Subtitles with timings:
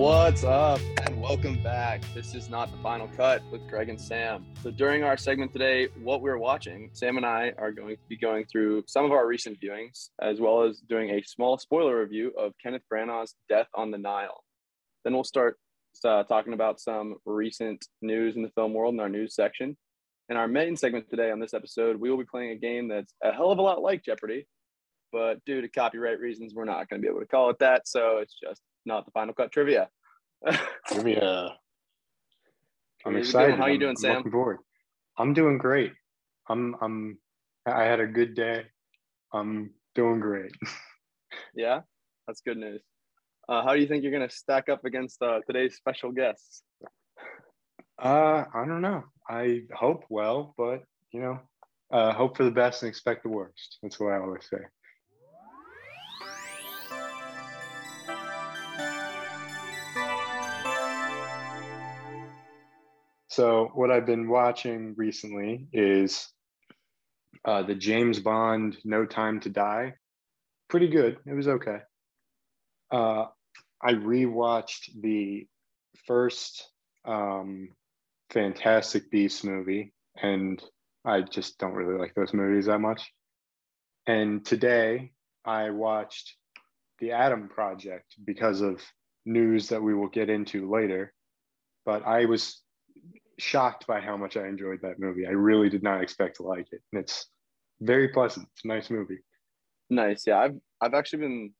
[0.00, 2.00] What's up, and welcome back.
[2.14, 4.46] This is not the final cut with Greg and Sam.
[4.62, 8.16] So, during our segment today, what we're watching, Sam and I are going to be
[8.16, 12.32] going through some of our recent viewings, as well as doing a small spoiler review
[12.38, 14.42] of Kenneth Branagh's Death on the Nile.
[15.04, 15.58] Then we'll start
[16.02, 19.76] uh, talking about some recent news in the film world in our news section.
[20.30, 23.12] In our main segment today on this episode, we will be playing a game that's
[23.22, 24.46] a hell of a lot like Jeopardy,
[25.12, 27.86] but due to copyright reasons, we're not going to be able to call it that.
[27.86, 29.88] So it's just not the final cut trivia.
[30.88, 31.56] Trivia.
[33.06, 33.58] I'm excited.
[33.58, 34.16] How you doing, I'm Sam?
[34.16, 34.58] Looking forward.
[35.18, 35.92] I'm doing great.
[36.48, 37.18] I'm I'm
[37.66, 38.64] I had a good day.
[39.32, 40.52] I'm doing great.
[41.54, 41.82] Yeah,
[42.26, 42.82] that's good news.
[43.48, 46.62] Uh, how do you think you're going to stack up against uh, today's special guests?
[48.00, 49.04] Uh I don't know.
[49.28, 51.38] I hope well, but you know,
[51.92, 53.78] uh hope for the best and expect the worst.
[53.82, 54.58] That's what I always say.
[63.30, 66.28] So what I've been watching recently is
[67.44, 69.94] uh, the James Bond No Time to Die.
[70.68, 71.18] Pretty good.
[71.24, 71.78] It was okay.
[72.90, 73.26] Uh,
[73.80, 75.46] I rewatched the
[76.08, 76.68] first
[77.04, 77.68] um,
[78.30, 80.60] Fantastic Beasts movie, and
[81.04, 83.12] I just don't really like those movies that much.
[84.08, 85.12] And today
[85.44, 86.34] I watched
[86.98, 88.82] The Adam Project because of
[89.24, 91.14] news that we will get into later.
[91.86, 92.60] But I was
[93.40, 95.26] shocked by how much I enjoyed that movie.
[95.26, 96.80] I really did not expect to like it.
[96.92, 97.26] And it's
[97.80, 98.46] very pleasant.
[98.52, 99.18] It's a nice movie.
[99.88, 100.24] Nice.
[100.26, 101.54] Yeah, I've I've actually been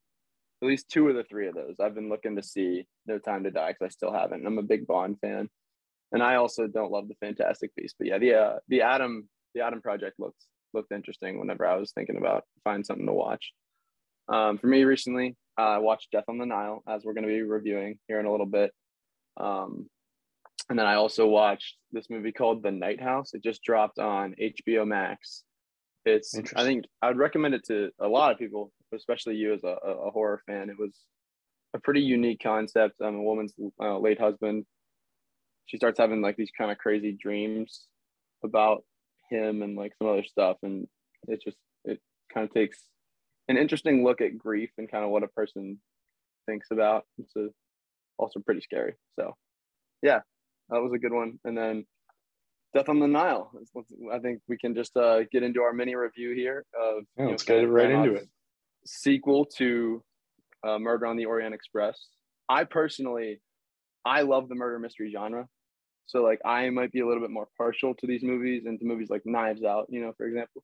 [0.62, 1.76] at least two of the three of those.
[1.80, 4.46] I've been looking to see No Time to Die because I still haven't.
[4.46, 5.48] I'm a big Bond fan,
[6.12, 7.96] and I also don't love the Fantastic Beast.
[7.98, 11.38] But yeah, the uh, the Adam the Adam Project looked looked interesting.
[11.38, 13.52] Whenever I was thinking about find something to watch.
[14.28, 17.28] Um, for me recently, uh, I watched Death on the Nile, as we're going to
[17.28, 18.70] be reviewing here in a little bit.
[19.36, 19.88] Um,
[20.70, 23.34] and then I also watched this movie called The Night House.
[23.34, 25.42] It just dropped on HBO Max.
[26.06, 29.64] It's I think I would recommend it to a lot of people, especially you as
[29.64, 30.70] a, a horror fan.
[30.70, 30.96] It was
[31.74, 33.00] a pretty unique concept.
[33.02, 34.64] Um, a woman's uh, late husband,
[35.66, 37.86] she starts having like these kind of crazy dreams
[38.44, 38.84] about
[39.28, 40.86] him and like some other stuff, and
[41.28, 42.00] it just it
[42.32, 42.78] kind of takes
[43.48, 45.80] an interesting look at grief and kind of what a person
[46.46, 47.04] thinks about.
[47.18, 47.48] It's a,
[48.18, 48.94] also pretty scary.
[49.18, 49.34] So,
[50.02, 50.20] yeah,
[50.70, 51.38] that was a good one.
[51.44, 51.84] And then
[52.74, 53.50] Death on the Nile.
[54.12, 57.42] I think we can just uh, get into our mini review here of Yeah, let's
[57.42, 58.28] get right into it.
[58.86, 60.02] Sequel to
[60.66, 61.98] uh, Murder on the Orient Express.
[62.48, 63.40] I personally,
[64.04, 65.46] I love the murder mystery genre.
[66.06, 68.84] So like I might be a little bit more partial to these movies and to
[68.84, 70.62] movies like Knives Out, you know, for example,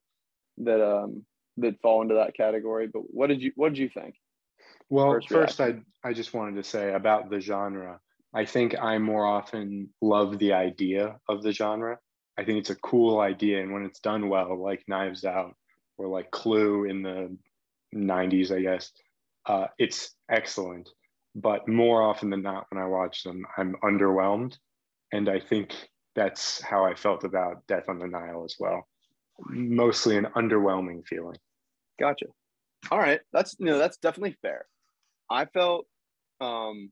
[0.58, 1.24] that um
[1.58, 2.88] that fall into that category.
[2.92, 4.16] But what did you what did you think?
[4.88, 8.00] Well, first first, I I just wanted to say about the genre.
[8.36, 11.98] I think I more often love the idea of the genre.
[12.38, 15.56] I think it's a cool idea, and when it's done well, like Knives Out
[15.96, 17.34] or like Clue in the
[17.94, 18.92] '90s, I guess,
[19.46, 20.90] uh, it's excellent.
[21.34, 24.58] But more often than not, when I watch them, I'm underwhelmed,
[25.14, 25.74] and I think
[26.14, 28.86] that's how I felt about Death on the Nile as well.
[29.48, 31.38] Mostly an underwhelming feeling.
[31.98, 32.26] Gotcha.
[32.90, 34.66] All right, that's you know that's definitely fair.
[35.30, 35.86] I felt
[36.42, 36.90] um,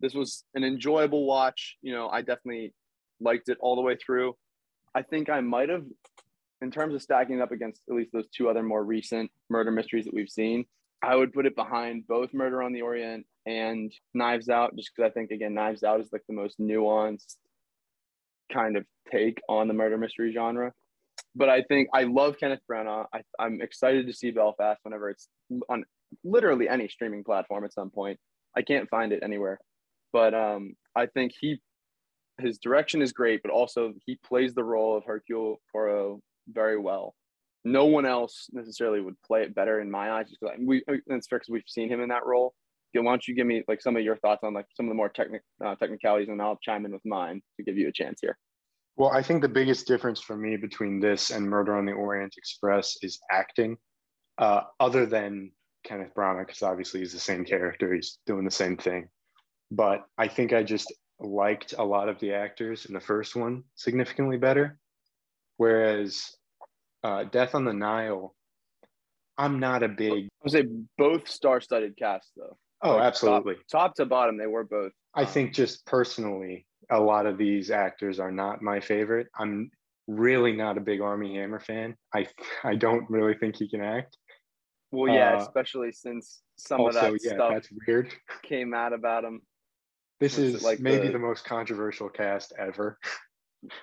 [0.00, 1.76] this was an enjoyable watch.
[1.82, 2.74] You know, I definitely
[3.20, 4.34] liked it all the way through.
[4.94, 5.84] I think I might have,
[6.62, 9.70] in terms of stacking it up against at least those two other more recent murder
[9.70, 10.64] mysteries that we've seen,
[11.02, 15.10] I would put it behind both Murder on the Orient and Knives Out, just because
[15.10, 17.36] I think again Knives Out is like the most nuanced
[18.52, 20.72] kind of take on the murder mystery genre
[21.34, 23.06] but I think I love Kenneth Branagh.
[23.12, 25.28] I, I'm excited to see Belfast whenever it's
[25.68, 25.84] on
[26.24, 28.18] literally any streaming platform at some point.
[28.56, 29.60] I can't find it anywhere,
[30.12, 31.60] but um, I think he
[32.40, 37.14] his direction is great, but also he plays the role of Hercule Poirot very well.
[37.64, 40.28] No one else necessarily would play it better in my eyes.
[40.28, 42.54] Just 'cause I- we it's fair because we've seen him in that role.
[42.94, 44.94] Why don't you give me like some of your thoughts on like some of the
[44.96, 48.18] more technic uh, technicalities, and I'll chime in with mine to give you a chance
[48.20, 48.38] here.
[48.96, 52.34] Well, I think the biggest difference for me between this and Murder on the Orient
[52.36, 53.76] Express is acting.
[54.38, 55.52] Uh, other than
[55.84, 59.08] Kenneth Branagh, because obviously he's the same character, he's doing the same thing.
[59.70, 63.64] But I think I just liked a lot of the actors in the first one
[63.74, 64.78] significantly better.
[65.56, 66.30] Whereas
[67.04, 68.34] uh, Death on the Nile,
[69.36, 70.24] I'm not a big.
[70.24, 70.64] I would say
[70.96, 72.56] both star-studded casts though.
[72.82, 73.54] Oh, Like, absolutely.
[73.70, 74.92] Top, top to bottom, they were both.
[75.14, 79.26] I think just personally, a lot of these actors are not my favorite.
[79.38, 79.70] I'm
[80.06, 81.96] really not a big Armie Hammer fan.
[82.14, 82.26] I
[82.64, 84.16] I don't really think he can act.
[84.90, 88.12] Well, yeah, Uh, especially since some also, of that yeah, stuff that's weird.
[88.42, 89.42] came out about him.
[90.20, 92.98] This is like maybe the- the most controversial cast ever.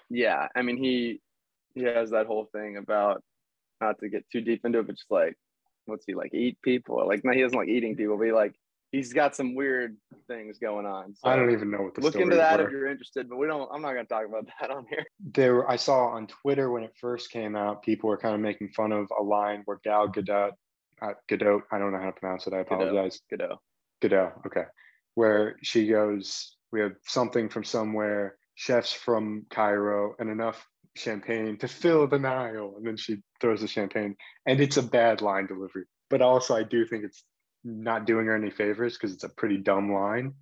[0.10, 1.22] Yeah, I mean he
[1.74, 3.22] he has that whole thing about
[3.82, 5.36] not to get too deep into it, but just like
[5.86, 7.06] what's he like eat people?
[7.08, 8.54] Like no, he doesn't like eating people, but he like
[8.92, 9.98] he's got some weird
[10.28, 11.14] things going on.
[11.16, 12.66] So I don't even know what the look into that were.
[12.66, 13.70] if you're interested, but we don't.
[13.74, 15.04] I'm not gonna talk about that on here.
[15.20, 18.70] there I saw on Twitter when it first came out, people were kind of making
[18.70, 20.52] fun of a line where Gal Gadot,
[21.02, 22.54] uh, Gadot, I don't know how to pronounce it.
[22.54, 23.20] I apologize.
[23.30, 23.58] Godot.
[24.02, 24.64] Godot, okay,
[25.16, 30.66] where she goes, we have something from somewhere, chefs from Cairo, and enough
[30.96, 34.16] champagne to fill the Nile, and then she throws the champagne,
[34.46, 35.86] and it's a bad line delivery.
[36.10, 37.24] But also, I do think it's
[37.64, 40.34] not doing her any favors because it's a pretty dumb line.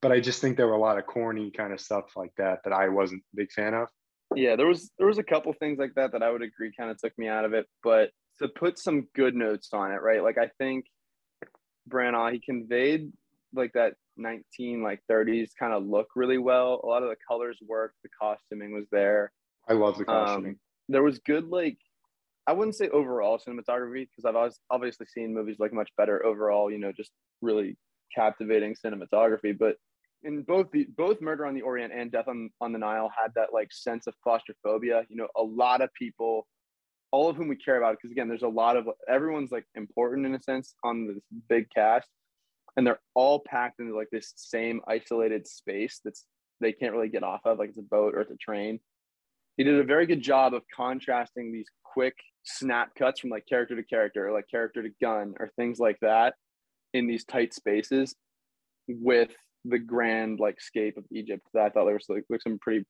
[0.00, 2.58] But I just think there were a lot of corny kind of stuff like that
[2.64, 3.88] that I wasn't a big fan of.
[4.34, 6.90] Yeah, there was there was a couple things like that that I would agree kind
[6.90, 8.10] of took me out of it, but
[8.40, 10.22] to put some good notes on it, right?
[10.22, 10.86] Like I think
[11.88, 13.12] Branagh he conveyed
[13.54, 16.80] like that 19 like 30s kind of look really well.
[16.82, 19.32] A lot of the colors worked, the costuming was there.
[19.68, 20.52] I love the costuming.
[20.52, 21.78] Um, there was good like
[22.46, 26.70] I wouldn't say overall cinematography because I've always obviously seen movies like much better overall,
[26.70, 27.76] you know, just really
[28.14, 29.56] captivating cinematography.
[29.56, 29.76] But
[30.24, 33.32] in both the both Murder on the Orient and Death on, on the Nile had
[33.34, 35.04] that like sense of claustrophobia.
[35.08, 36.46] You know, a lot of people,
[37.10, 40.26] all of whom we care about, because again, there's a lot of everyone's like important
[40.26, 42.08] in a sense on this big cast,
[42.76, 46.24] and they're all packed into like this same isolated space that's
[46.60, 48.78] they can't really get off of, like it's a boat or it's a train.
[49.56, 52.14] He did a very good job of contrasting these quick
[52.44, 55.98] snap cuts from like character to character, or like character to gun, or things like
[56.00, 56.34] that
[56.94, 58.14] in these tight spaces
[58.88, 59.30] with
[59.64, 61.46] the grand like scape of Egypt.
[61.52, 62.86] That I thought there was like, like some pretty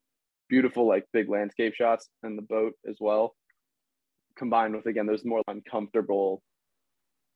[0.48, 3.34] beautiful like big landscape shots and the boat as well,
[4.36, 6.42] combined with again those more uncomfortable,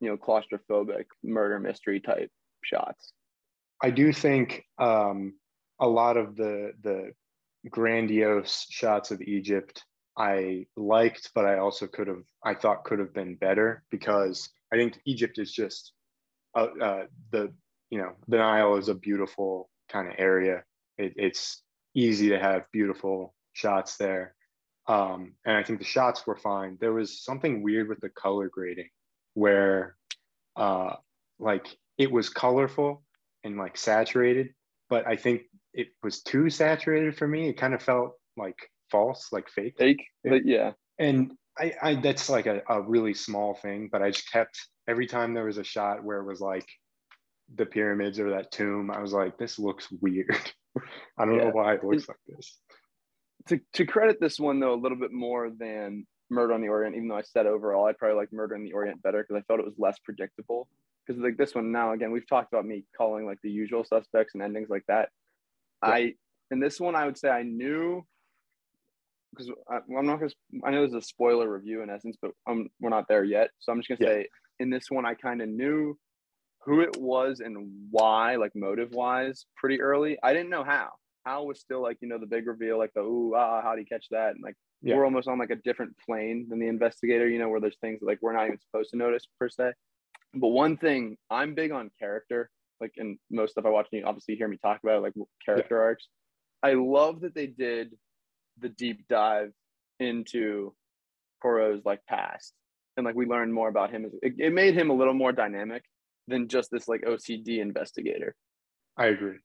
[0.00, 2.30] you know, claustrophobic murder mystery type
[2.62, 3.12] shots.
[3.82, 5.34] I do think um,
[5.80, 7.12] a lot of the the
[7.70, 9.84] grandiose shots of Egypt
[10.16, 14.76] I liked, but I also could have I thought could have been better because I
[14.76, 15.92] think Egypt is just
[16.54, 17.52] uh, uh, the
[17.90, 20.64] you know the Nile is a beautiful kind of area.
[20.96, 21.62] It, it's
[21.94, 24.34] easy to have beautiful shots there,
[24.86, 26.78] um, and I think the shots were fine.
[26.80, 28.88] There was something weird with the color grading
[29.36, 29.94] where
[30.56, 30.94] uh,
[31.38, 31.66] like
[31.98, 33.02] it was colorful
[33.44, 34.54] and like saturated,
[34.88, 35.42] but I think
[35.74, 37.50] it was too saturated for me.
[37.50, 38.56] It kind of felt like
[38.90, 39.76] false, like fake.
[39.78, 40.72] Fake, but yeah.
[40.98, 45.06] And I, I that's like a, a really small thing, but I just kept every
[45.06, 46.66] time there was a shot where it was like
[47.54, 50.34] the pyramids or that tomb, I was like, this looks weird.
[51.18, 51.44] I don't Yeah.
[51.44, 52.58] know why it looks like this.
[53.48, 56.96] To to credit this one though a little bit more than Murder on the Orient,
[56.96, 59.44] even though I said overall I'd probably like Murder on the Orient better because I
[59.46, 60.68] felt it was less predictable.
[61.06, 64.34] Because like this one now again we've talked about me calling like the usual suspects
[64.34, 65.10] and endings like that.
[65.84, 65.90] Yeah.
[65.90, 66.14] I
[66.50, 68.04] in this one I would say I knew
[69.30, 70.30] because I'm not gonna
[70.64, 73.50] I know there's a spoiler review in essence, but um we're not there yet.
[73.60, 74.22] So I'm just gonna Yeah.
[74.22, 75.96] say in this one I kind of knew
[76.64, 80.18] who it was and why, like motive wise, pretty early.
[80.22, 80.90] I didn't know how.
[81.24, 83.80] How was still like you know the big reveal, like the ooh ah, how do
[83.80, 84.34] you catch that?
[84.34, 84.96] And like Yeah.
[84.96, 88.00] we're almost on like a different plane than the investigator, you know, where there's things
[88.02, 89.72] like we're not even supposed to notice per se.
[90.34, 92.50] But one thing I'm big on character,
[92.80, 95.14] like in most stuff I watch, and you obviously hear me talk about it, like
[95.44, 96.08] character arcs.
[96.62, 97.94] I love that they did
[98.58, 99.52] the deep dive
[99.98, 100.74] into
[101.42, 102.52] Poirot's like past,
[102.96, 104.10] and like we learned more about him.
[104.22, 105.82] It, it made him a little more dynamic
[106.28, 108.34] than just this like OCD investigator.
[108.96, 109.38] I agree.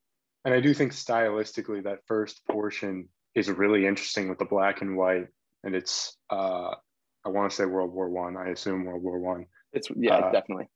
[0.45, 4.97] And I do think stylistically that first portion is really interesting with the black and
[4.97, 5.27] white.
[5.63, 6.75] And it's uh
[7.23, 8.35] I want to say World War One.
[8.35, 8.50] I.
[8.50, 9.45] assume World War One.
[9.73, 10.67] It's yeah, Uh, definitely.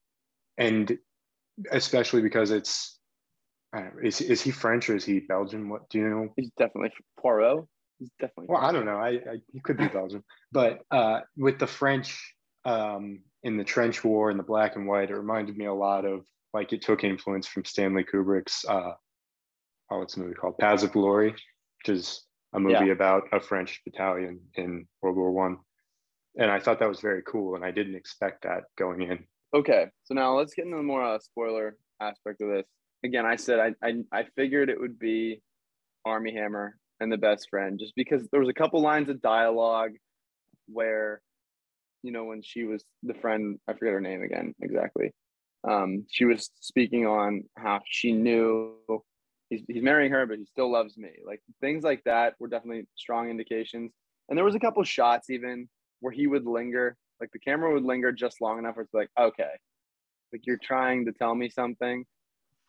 [0.57, 0.97] And
[1.71, 2.99] especially because it's
[3.73, 5.69] I don't know, is is he French or is he Belgian?
[5.69, 6.33] What do you know?
[6.37, 7.65] He's definitely Poirot.
[7.99, 8.47] He's definitely.
[8.49, 8.97] Well, I don't know.
[8.97, 14.03] I, I he could be Belgian, but uh, with the French um, in the trench
[14.03, 17.03] war and the black and white, it reminded me a lot of like it took
[17.03, 18.93] influence from Stanley Kubrick's uh,
[19.89, 20.57] oh, what's the movie called?
[20.57, 22.24] Paths of Glory, which is
[22.55, 22.93] a movie Yeah.
[22.93, 25.57] about a French battalion in World War One,
[26.37, 29.25] and I thought that was very cool, and I didn't expect that going in.
[29.53, 32.65] Okay, so now let's get into the more uh, spoiler aspect of this.
[33.03, 35.41] Again, I said I, I I figured it would be
[36.05, 39.91] Armie Hammer and the best friend, just because there was a couple lines of dialogue
[40.67, 41.21] where,
[42.03, 45.11] you know, when she was the friend, I forget her name again exactly.
[45.67, 48.75] Um, she was speaking on how she knew
[49.49, 51.09] he's he's marrying her, but he still loves me.
[51.25, 53.91] Like things like that were definitely strong indications.
[54.29, 57.83] And there was a couple shots even where he would linger, like the camera would
[57.83, 59.51] linger just long enough where it's like, okay,
[60.33, 62.05] like you're trying to tell me something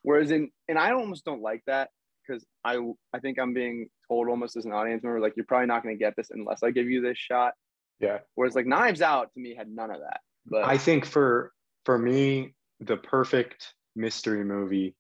[0.07, 1.91] Whereas in and I almost don't like that
[2.27, 2.79] because I
[3.13, 5.97] I think I'm being told almost as an audience member like you're probably not going
[5.97, 7.55] to get this unless I give you this shot.
[7.99, 8.19] Yeah.
[8.37, 10.21] Whereas like Knives Out to me had none of that.
[10.47, 11.51] But I think for
[11.85, 14.95] for me, the perfect mystery movie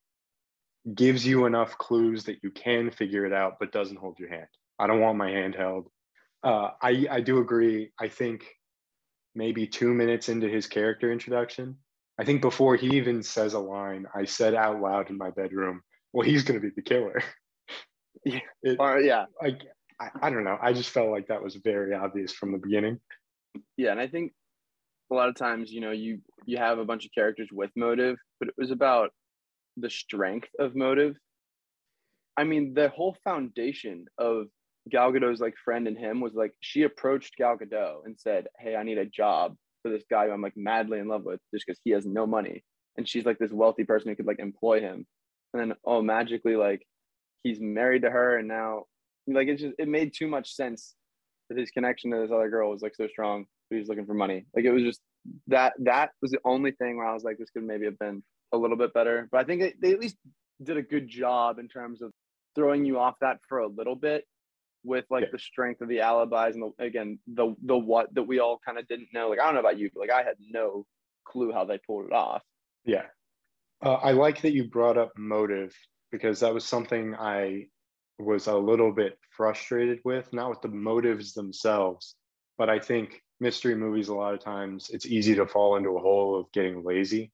[0.95, 4.47] gives you enough clues that you can figure it out, but doesn't hold your hand.
[4.79, 5.89] I don't want my hand held.
[6.43, 7.91] Uh, I I do agree.
[7.99, 8.45] I think
[9.35, 11.77] maybe two minutes into his character introduction,
[12.19, 15.83] I think before he even says a line, I said out loud in my bedroom,
[16.13, 17.23] "Well, he's going to be the killer."
[18.25, 18.41] Yeah.
[18.63, 19.57] It, or, yeah, I,
[20.01, 20.59] I I don't know.
[20.61, 22.99] I just felt like that was very obvious from the beginning.
[23.77, 24.33] yeah, and I think
[25.13, 28.17] a lot of times you know you you have a bunch of characters with motive,
[28.41, 29.11] but it was about
[29.77, 31.17] the strength of motive.
[32.37, 34.47] I mean, the whole foundation of
[34.91, 38.77] Gal Gadot's like friend and him was like she approached Gal Gadot and said, "Hey,
[38.77, 41.67] I need a job for this guy who I'm like madly in love with, just
[41.67, 42.63] because he has no money."
[42.97, 45.07] And she's like this wealthy person who could like employ him,
[45.53, 46.87] and then oh, magically like
[47.43, 48.85] he's married to her, and now
[49.27, 50.95] like it just it made too much sense
[51.49, 53.47] that his connection to this other girl was like so strong.
[53.69, 54.47] But he's looking for money.
[54.55, 55.01] Like it was just
[55.49, 58.23] that that was the only thing where I was like, this could maybe have been
[58.53, 59.29] a little bit better.
[59.31, 60.17] But I think it, they at least
[60.63, 62.13] did a good job in terms of
[62.55, 64.25] throwing you off that for a little bit
[64.85, 65.31] with like Yeah.
[65.33, 68.79] the strength of the alibis and the, again the the what that we all kind
[68.79, 69.29] of didn't know.
[69.29, 70.87] Like I don't know about you, but like I had no
[71.27, 72.43] clue how they pulled it off.
[72.85, 73.07] Yeah.
[73.83, 75.75] Uh, I like that you brought up motive
[76.11, 77.67] because that was something I
[78.19, 82.15] was a little bit frustrated with, not with the motives themselves,
[82.57, 86.01] but I think mystery movies, a lot of times, it's easy to fall into a
[86.01, 87.33] hole of getting lazy.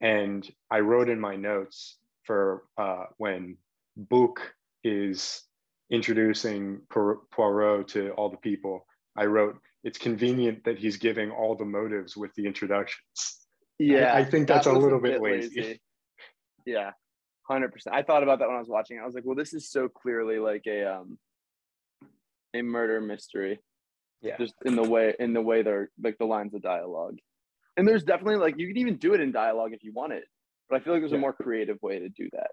[0.00, 3.56] And I wrote in my notes for uh, when
[3.96, 5.42] Book is
[5.90, 11.64] introducing Poirot to all the people, I wrote, it's convenient that he's giving all the
[11.64, 13.38] motives with the introductions.
[13.78, 15.80] Yeah, I think that that's a was little bit lazy.
[16.66, 16.90] Yeah,
[17.48, 17.96] hundred percent.
[17.96, 18.98] I thought about that when I was watching.
[18.98, 19.00] it.
[19.00, 21.18] I was like, well, this is so clearly like a um
[22.54, 23.58] a murder mystery.
[24.20, 24.36] Yeah.
[24.36, 27.18] Just in the way in the way they're like the lines of dialogue.
[27.80, 30.24] And there's definitely like you could even do it in dialogue if you wanted.
[30.68, 31.16] But I feel like there's Yeah.
[31.16, 32.50] a more creative way to do that.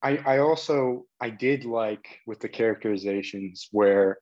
[0.00, 4.18] I, I also I did like with the characterizations where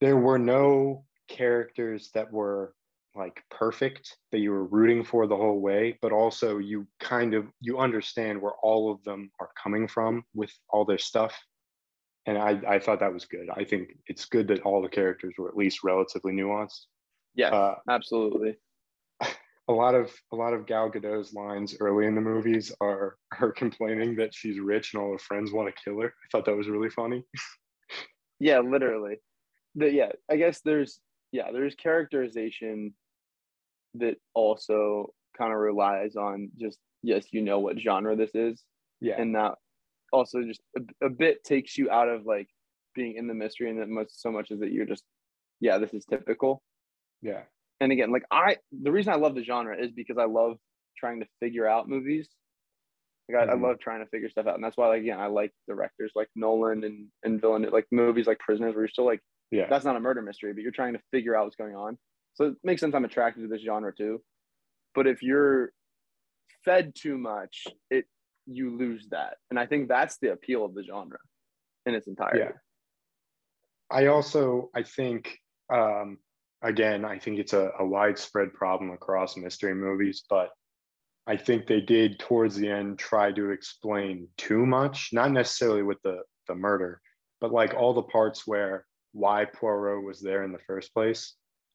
[0.00, 2.76] there were no characters that were
[3.16, 7.48] like perfect that you were rooting for the whole way, but also you kind of
[7.60, 11.36] you understand where all of them are coming from with all their stuff.
[12.26, 13.48] And I, I thought that was good.
[13.52, 16.82] I think it's good that all the characters were at least relatively nuanced.
[17.34, 18.58] Yeah, Uh, absolutely.
[19.68, 23.52] A lot of a lot of Gal Gadot's lines early in the movies are her
[23.52, 26.08] complaining that she's rich and all her friends want to kill her.
[26.08, 27.24] I thought that was really funny.
[28.40, 29.18] Yeah, literally.
[29.76, 30.98] The, yeah, I guess there's
[31.30, 32.92] yeah, there's characterization
[33.94, 38.64] that also kind of relies on just yes, you know what genre this is.
[39.00, 39.54] Yeah, and that
[40.12, 42.48] also just a, a bit takes you out of like
[42.96, 45.04] being in the mystery and that much so much is that you're just
[45.60, 46.64] yeah this is typical
[47.22, 47.42] yeah,
[47.82, 50.56] and again like i the reason i love the genre is because i love
[50.96, 52.28] trying to figure out movies.
[53.28, 53.50] Like I, Mhm.
[53.50, 54.54] I love trying to figure stuff out.
[54.54, 58.26] And that's why like again i like directors like nolan and and Villeneuve like movies
[58.26, 59.20] like prisoners where you're still like
[59.50, 61.98] yeah, that's not a murder mystery but you're trying to figure out what's going on.
[62.34, 64.22] So it makes sense i'm attracted to this genre too.
[64.94, 65.72] But if you're
[66.64, 68.06] fed too much it
[68.46, 69.38] you lose that.
[69.50, 71.18] And i think that's the appeal of the genre
[71.86, 72.40] in its entirety.
[72.40, 72.52] Yeah.
[73.90, 75.38] I also I think
[75.72, 76.18] um,
[76.62, 80.50] again I think it's a, a widespread problem across mystery movies, but
[81.26, 86.00] I think they did towards the end try to explain too much, not necessarily with
[86.02, 87.00] the the murder,
[87.40, 91.34] but like all the parts where why Poirot was there in the first place.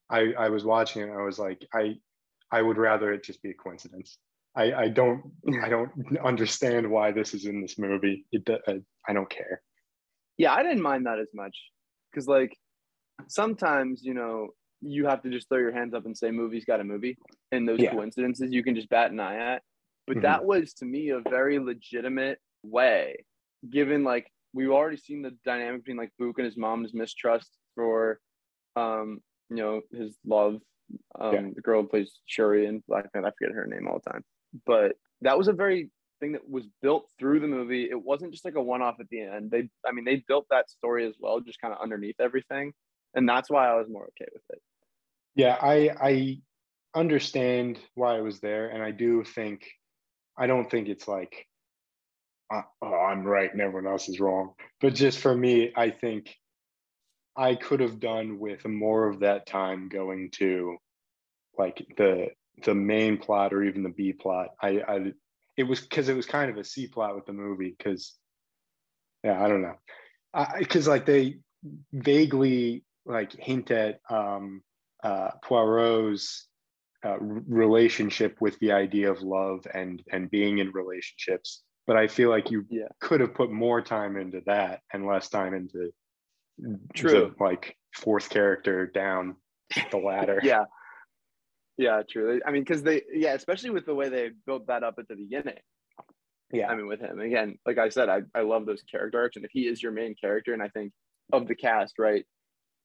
[0.10, 1.96] I I was watching it and I was like I
[2.52, 4.18] I would rather it just be a coincidence.
[4.56, 5.22] I I don't
[5.64, 5.92] I don't
[6.24, 8.26] understand why this is in this movie.
[8.32, 9.62] It I, I don't care.
[10.38, 11.56] yeah i didn't mind that as much
[12.12, 12.54] because like
[13.28, 14.50] sometimes you know
[14.82, 17.18] you have to just throw your hands up and say movie's got a movie
[17.52, 17.92] and those Yeah.
[17.92, 19.64] coincidences you can just bat an eye at.
[20.06, 20.22] But Mhm.
[20.22, 23.26] that was to me a very legitimate way
[23.70, 28.20] given like we've already seen the dynamic between like Book and his mom's mistrust for
[28.76, 30.62] um you know his love.
[31.16, 31.50] Um Yeah.
[31.56, 34.24] the girl who plays Shuri in Black Knight I forget her name all the time.
[34.66, 37.90] But that was a very thing that was built through the movie.
[37.90, 39.52] It wasn't just like a one-off at the end.
[39.52, 42.74] They I mean they built that story as well just kind of underneath everything
[43.16, 44.62] and that's why I was more okay with it
[45.36, 46.42] Yeah, I I
[46.96, 49.66] understand why I was there, and I do think
[50.38, 51.48] I don't think it's like
[52.54, 54.54] uh, oh, I'm right and everyone else is wrong.
[54.82, 56.36] But just for me, I think
[57.38, 60.78] I could have done with more of that time going to
[61.58, 62.30] like the
[62.66, 64.50] the main plot or even the B plot.
[64.62, 65.14] I I
[65.58, 67.76] it was because it was kind of a C plot with the movie.
[67.78, 68.16] Because
[69.24, 69.76] yeah, I don't know,
[70.34, 71.40] I because like they
[71.94, 74.62] vaguely like hint at um,
[75.04, 76.48] uh, Poirot's
[77.06, 81.64] uh, relationship with the idea of love and and being in relationships.
[81.86, 82.90] But I feel like you Yeah.
[83.00, 85.92] could have put more time into that and less time into
[86.94, 87.34] True.
[87.38, 89.36] the, like fourth character down
[89.92, 90.42] the ladder.
[90.44, 90.66] Yeah.
[91.78, 92.42] Yeah, true.
[92.44, 95.16] I mean, because they, yeah, especially with the way they built that up at the
[95.16, 95.60] beginning.
[96.52, 99.36] yeah, I mean, with him again, like I said, I, I love those character arcs,
[99.36, 100.92] and if he is your main character, and I think
[101.32, 102.26] of the cast, right,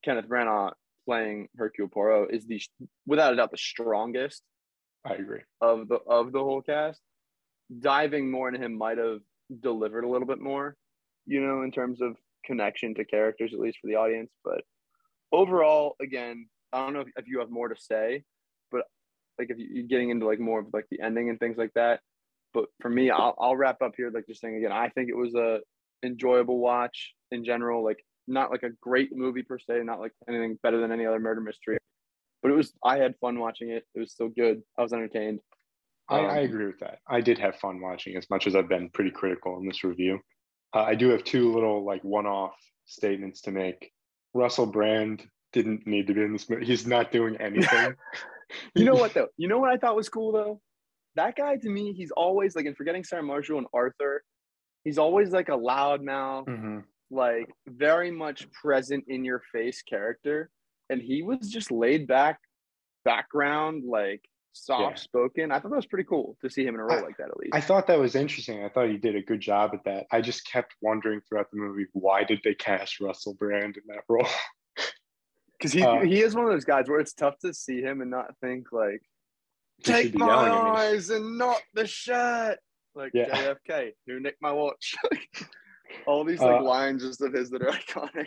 [0.05, 0.73] Kenneth Branagh
[1.07, 2.61] playing Hercule Poirot is the
[3.07, 4.43] without a doubt the strongest
[5.05, 5.41] I agree.
[5.61, 7.01] of the of the whole cast.
[7.81, 9.21] Diving more into him might have
[9.61, 10.77] delivered a little bit more,
[11.27, 14.31] you know, in terms of connection to characters, at least for the audience.
[14.45, 14.63] But
[15.33, 18.25] overall, again, I don't know if, if you have more to say,
[18.71, 18.83] but
[19.39, 21.73] like if you, you're getting into like more of like the ending and things like
[21.75, 22.01] that.
[22.53, 25.17] But for me, I'll, I'll wrap up here like just saying again, I think it
[25.17, 25.61] was a
[26.05, 27.83] enjoyable watch in general.
[27.83, 31.19] Like not like a great movie per se, not like anything better than any other
[31.19, 31.79] murder mystery,
[32.43, 32.73] but it was.
[32.85, 33.85] I had fun watching it.
[33.95, 34.63] It was still good.
[34.79, 35.41] I was entertained.
[36.09, 36.99] I, Um, I agree with that.
[37.09, 40.21] I did have fun watching as much as I've been pretty critical in this review.
[40.75, 43.93] Uh, I do have two little like one-off statements to make.
[44.35, 46.65] Russell Brand didn't need to be in this movie.
[46.65, 47.95] He's not doing anything.
[48.75, 49.29] You know what though?
[49.39, 50.61] You know what I thought was cool though?
[51.15, 54.23] That guy to me, he's always like in forgetting Sarah Marshall and Arthur,
[54.85, 56.85] he's always like a loudmouth, Mhm.
[57.13, 60.51] Like very much present in your face character.
[60.91, 62.41] And he was just laid back,
[63.05, 65.51] background, like soft spoken.
[65.53, 67.29] I thought that was pretty cool to see him in a role I- like that
[67.29, 67.55] at least.
[67.55, 68.65] I thought that was interesting.
[68.65, 70.07] I thought he did a good job at that.
[70.11, 74.05] I just kept wondering throughout the movie why did they cast Russell Brand in that
[74.09, 74.27] role?
[75.59, 78.01] Because he uh, he is one of those guys where it's tough to see him
[78.01, 79.01] and not think like
[79.85, 80.71] take my yelling at me.
[80.71, 82.59] eyes and not the shirt.
[82.97, 83.55] Like Yeah.
[83.69, 84.97] JFK, who nicked my watch?
[86.07, 88.27] All these like Uh, lines just of his that are iconic.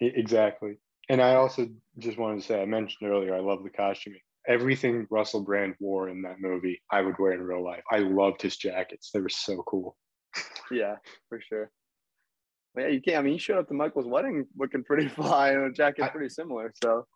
[0.00, 0.78] Exactly.
[1.08, 4.20] And I also just wanted to say, I mentioned earlier, I love the costuming.
[4.46, 7.82] Everything Russell Brand wore in that movie, I would wear in real life.
[7.90, 9.10] I loved his jackets.
[9.12, 9.96] They were so cool.
[10.70, 10.96] Yeah,
[11.28, 11.70] for sure.
[12.76, 13.18] Yeah, you can't.
[13.18, 16.28] I mean, he showed up to Michael's wedding looking pretty fly and a jacket pretty
[16.28, 16.72] similar.
[16.82, 17.06] So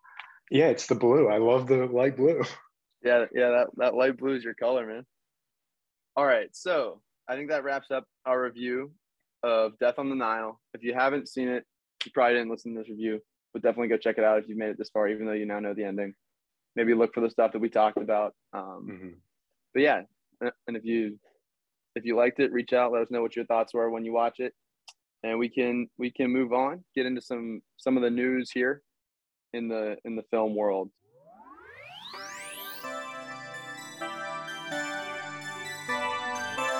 [0.49, 1.27] Yeah, it's the blue.
[1.27, 2.41] I love the light blue.
[3.03, 5.05] yeah, yeah, that that light blue is your color, man.
[6.15, 8.91] All right, so I think that wraps up our review
[9.43, 10.59] of Death on the Nile.
[10.73, 11.65] If you haven't seen it,
[12.05, 13.21] you probably didn't listen to this review,
[13.53, 15.45] but definitely go check it out if you've made it this far, even though you
[15.45, 16.13] now know the ending.
[16.75, 18.35] Maybe look for the stuff that we talked about.
[18.53, 19.15] Um, Mhm.
[19.73, 20.03] but yeah,
[20.41, 21.19] and if you
[21.95, 24.13] if you liked it, reach out, let us know what your thoughts were when you
[24.13, 24.53] watch it,
[25.23, 28.83] and we can we can move on, get into some some of the news here
[29.53, 30.91] in the in the film world.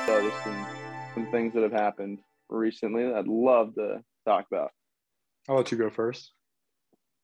[0.05, 0.67] So there's some
[1.13, 4.71] some things that have happened recently that I'd love to talk about.
[5.47, 6.33] I'll let you go first.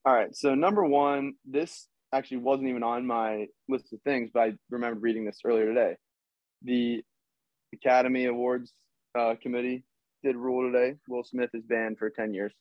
[0.05, 0.35] All right.
[0.35, 5.01] So number one, this actually wasn't even on my list of things, but I remembered
[5.01, 5.95] reading this earlier today.
[6.63, 7.03] The
[7.73, 8.71] Academy Awards
[9.17, 9.83] uh, committee
[10.23, 10.97] did rule today.
[11.07, 12.53] Will Smith is banned for ten years.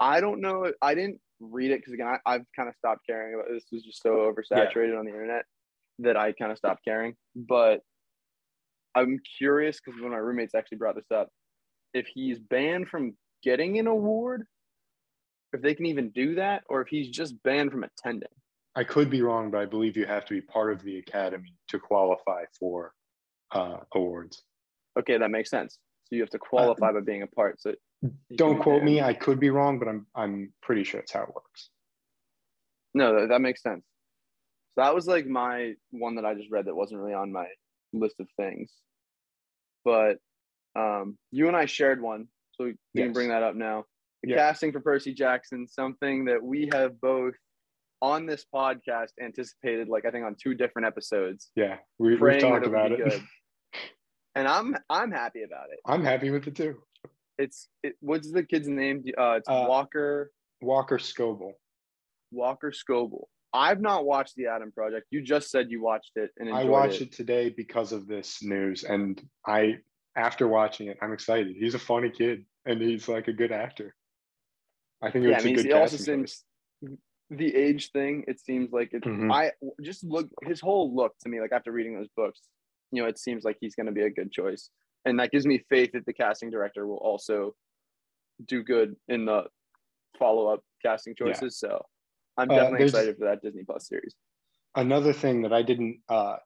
[0.00, 0.70] I don't know.
[0.82, 3.64] I didn't read it because again, I, I've kind of stopped caring about this.
[3.72, 5.44] Was just so oversaturated on the internet
[6.00, 7.14] that I kind of stopped caring.
[7.34, 7.80] But
[8.94, 11.28] I'm curious because one of my roommates actually brought this up.
[11.94, 14.46] If he's banned from getting an award,
[15.52, 18.28] if they can even do that, or if he's just banned from attending.
[18.74, 21.54] I could be wrong, but I believe you have to be part of the academy
[21.68, 22.92] to qualify for
[23.50, 24.42] uh, awards.
[24.98, 25.78] Okay, that makes sense.
[26.04, 27.60] So you have to qualify by being a part.
[27.60, 27.74] So
[28.36, 29.00] Don't quote me.
[29.00, 31.70] I could be wrong, but I'm I'm pretty sure it's how it works.
[32.94, 33.84] No, that, that makes sense.
[34.74, 37.46] So that was like my one that I just read that wasn't really on my
[37.92, 38.72] list of things.
[39.84, 40.18] But
[40.76, 43.12] um, you and I shared one, so we can Yes.
[43.14, 43.84] bring that up now.
[44.22, 47.34] The casting for Percy Jackson, something that we have both
[48.02, 51.50] on this podcast anticipated, like I think on two different episodes.
[51.56, 52.98] Yeah, we, we've talked it about it.
[52.98, 53.22] good.
[54.34, 55.80] And I'm I'm happy about it.
[55.84, 56.80] I'm happy with it too.
[57.38, 59.02] It's it, what's the kid's name?
[59.18, 61.54] Uh, it's Uh, Walker Walker Scobell.
[62.30, 63.24] Walker Scobell.
[63.52, 65.06] I've not watched the Adam Project.
[65.10, 67.08] You just said you watched it and enjoyed I watched it.
[67.08, 69.78] it today because of this news, and I,
[70.16, 71.56] after watching it, I'm excited.
[71.58, 73.94] He's a funny kid, and he's like a good actor.
[75.02, 76.44] I think Yeah, it's I mean, a good it also seems
[77.30, 78.24] the age thing.
[78.26, 79.02] It seems like it.
[79.04, 79.32] Mhm.
[79.32, 82.40] I just look his whole look to me, like after reading those books,
[82.90, 84.70] you know, it seems like he's going to be a good choice,
[85.04, 87.54] and that gives me faith that the casting director will also
[88.46, 89.44] do good in the
[90.18, 91.26] follow up casting Yeah.
[91.32, 91.58] choices.
[91.58, 91.84] So
[92.36, 94.14] I'm Uh, definitely there's- excited for that Disney Plus series.
[94.74, 96.36] Another thing that I didn't uh,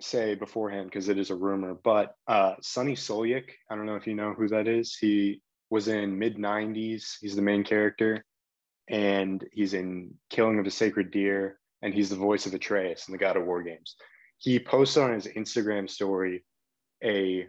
[0.00, 4.06] say beforehand because it is a rumor, but uh, Sunny Suljic, I don't know if
[4.06, 4.96] you know who that is.
[4.96, 7.16] He was in mid 90s.
[7.20, 8.24] He's the main character,
[8.88, 13.12] and he's in Killing of a Sacred Deer, and he's the voice of Atreus in
[13.12, 13.96] the God of War games.
[14.38, 16.44] He posted on his Instagram story
[17.02, 17.48] a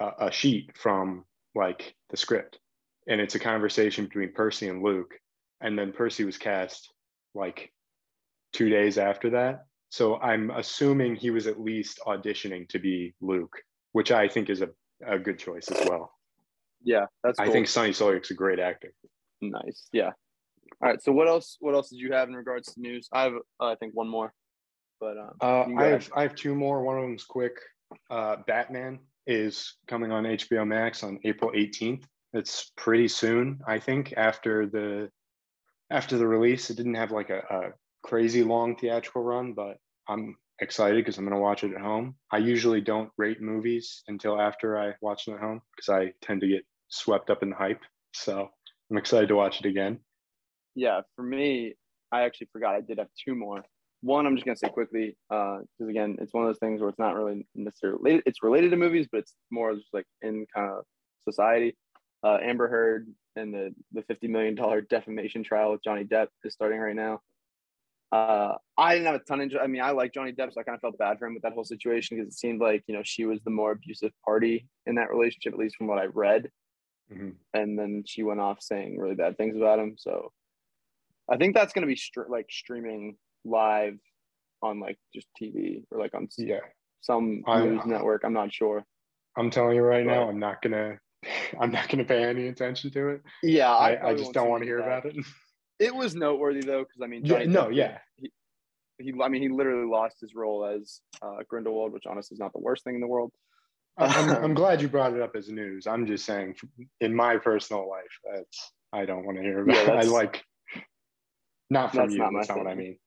[0.00, 2.58] a, a sheet from like the script,
[3.08, 5.14] and it's a conversation between Percy and Luke,
[5.60, 6.92] and then Percy was cast
[7.34, 7.72] like
[8.52, 9.66] two days after that.
[9.94, 13.56] So I'm assuming he was at least auditioning to be Luke,
[13.92, 14.70] which I think is a,
[15.06, 16.10] a good choice as well.
[16.82, 17.38] Yeah, that's.
[17.38, 18.92] I think Sunny Suljic's a great actor.
[19.40, 19.86] Nice.
[19.92, 20.10] Yeah.
[20.82, 21.00] All right.
[21.00, 21.58] So what else?
[21.60, 23.08] What else did you have in regards to news?
[23.12, 24.34] I have, uh, I think, one more.
[24.98, 26.82] But um, uh, I have I have two more.
[26.82, 27.56] One of them's quick.
[28.10, 32.02] Uh, Batman is coming on HBO Max on April 18th.
[32.32, 35.08] It's pretty soon, I think, after the
[35.88, 36.68] after the release.
[36.68, 37.60] It didn't have like a, a
[38.02, 39.76] crazy long theatrical run, but
[40.08, 42.14] I'm excited because I'm going to watch it at home.
[42.30, 46.40] I usually don't rate movies until after I watch them at home because I tend
[46.42, 47.80] to get swept up in the hype.
[48.12, 48.48] So
[48.90, 50.00] I'm excited to watch it again.
[50.74, 51.74] Yeah, for me,
[52.12, 53.64] I actually forgot I did have two more.
[54.02, 56.90] One, I'm just gonna say quickly, because uh, again, it's one of those things where
[56.90, 58.22] it's not really necessarily related.
[58.26, 60.84] It's related to movies, but it's more just like in kind of
[61.26, 61.74] society.
[62.22, 66.52] Uh, Amber Heard and the the 50 million dollar defamation trial with Johnny Depp is
[66.52, 67.20] starting right now.
[68.14, 69.50] Uh, I didn't have a ton of.
[69.60, 71.42] I mean, I like Johnny Depp, so I kind of felt bad for him with
[71.42, 74.68] that whole situation because it seemed like you know she was the more abusive party
[74.86, 76.48] in that relationship, at least from what I read.
[77.12, 77.30] Mm-hmm.
[77.54, 79.96] And then she went off saying really bad things about him.
[79.98, 80.30] So
[81.28, 83.98] I think that's going to be str- like streaming live
[84.62, 86.60] on like just TV or like on yeah
[87.00, 88.22] some news I, network.
[88.24, 88.84] I'm not sure.
[89.36, 91.00] I'm telling you right but, now, I'm not gonna.
[91.60, 93.22] I'm not gonna pay any attention to it.
[93.42, 94.86] Yeah, I, I, I just don't want to hear that.
[94.86, 95.16] about it.
[95.78, 97.98] It was noteworthy though, because I mean, Johnny yeah, no, yeah.
[98.16, 98.30] He,
[98.98, 102.52] he, I mean, he literally lost his role as uh, Grindelwald, which honestly is not
[102.52, 103.32] the worst thing in the world.
[103.98, 105.86] I'm, I'm glad you brought it up as news.
[105.86, 106.54] I'm just saying,
[107.00, 109.86] in my personal life, that's I don't want to hear about.
[109.86, 110.44] Yeah, I like
[111.70, 112.18] not from you.
[112.18, 112.98] Not that's not what I mean.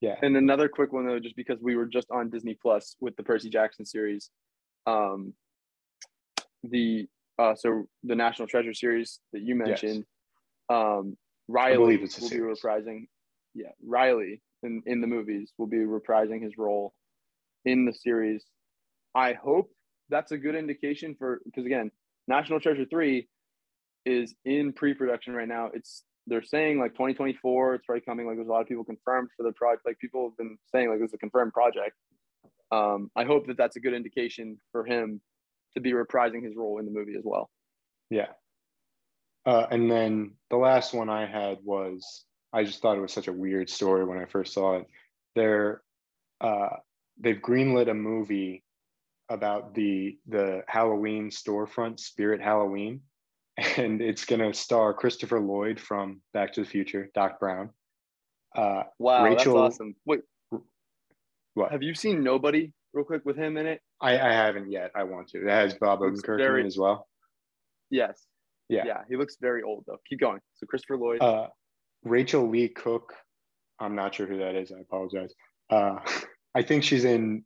[0.00, 0.16] Yeah.
[0.20, 3.22] And another quick one though, just because we were just on Disney Plus with the
[3.22, 4.30] Percy Jackson series,
[4.86, 5.32] um,
[6.62, 7.06] the
[7.38, 10.04] uh, so the National Treasure series that you mentioned,
[10.70, 10.76] yes.
[10.76, 11.16] um,
[11.48, 13.06] Riley will be reprising.
[13.54, 16.94] Yeah, Riley in, in the movies will be reprising his role
[17.64, 18.44] in the series.
[19.14, 19.70] I hope
[20.08, 21.90] that's a good indication for because again,
[22.26, 23.28] National Treasure three
[24.04, 25.70] is in pre-production right now.
[25.72, 27.74] It's they're saying like 2024.
[27.74, 28.26] It's probably coming.
[28.26, 29.86] Like there's a lot of people confirmed for the project.
[29.86, 31.96] Like people have been saying like this is a confirmed project.
[32.72, 35.20] Um, I hope that that's a good indication for him
[35.74, 37.50] to be reprising his role in the movie as well.
[38.10, 38.28] Yeah,
[39.46, 43.28] uh, and then the last one I had was I just thought it was such
[43.28, 44.86] a weird story when I first saw it.
[45.34, 45.82] They're
[46.40, 46.76] uh,
[47.18, 48.64] they've greenlit a movie
[49.28, 53.00] about the the Halloween storefront Spirit Halloween,
[53.76, 57.70] and it's gonna star Christopher Lloyd from Back to the Future, Doc Brown.
[58.54, 59.96] Uh, wow, Rachel, that's awesome.
[60.06, 60.20] Wait,
[61.54, 61.72] what?
[61.72, 63.80] Have you seen Nobody real quick with him in it?
[64.00, 64.92] I, I haven't yet.
[64.94, 65.38] I want to.
[65.38, 67.08] It has Bob Odenkirk very, in it as well.
[67.90, 68.24] Yes,
[68.68, 68.84] yeah.
[68.86, 69.02] Yeah.
[69.08, 69.98] He looks very old though.
[70.08, 70.40] Keep going.
[70.54, 71.20] So Christopher Lloyd.
[71.20, 71.48] Uh,
[72.04, 73.12] Rachael Leigh Cook.
[73.80, 74.72] I'm not sure who that is.
[74.72, 75.32] I apologize.
[75.70, 75.96] Uh,
[76.54, 77.44] I think she's in.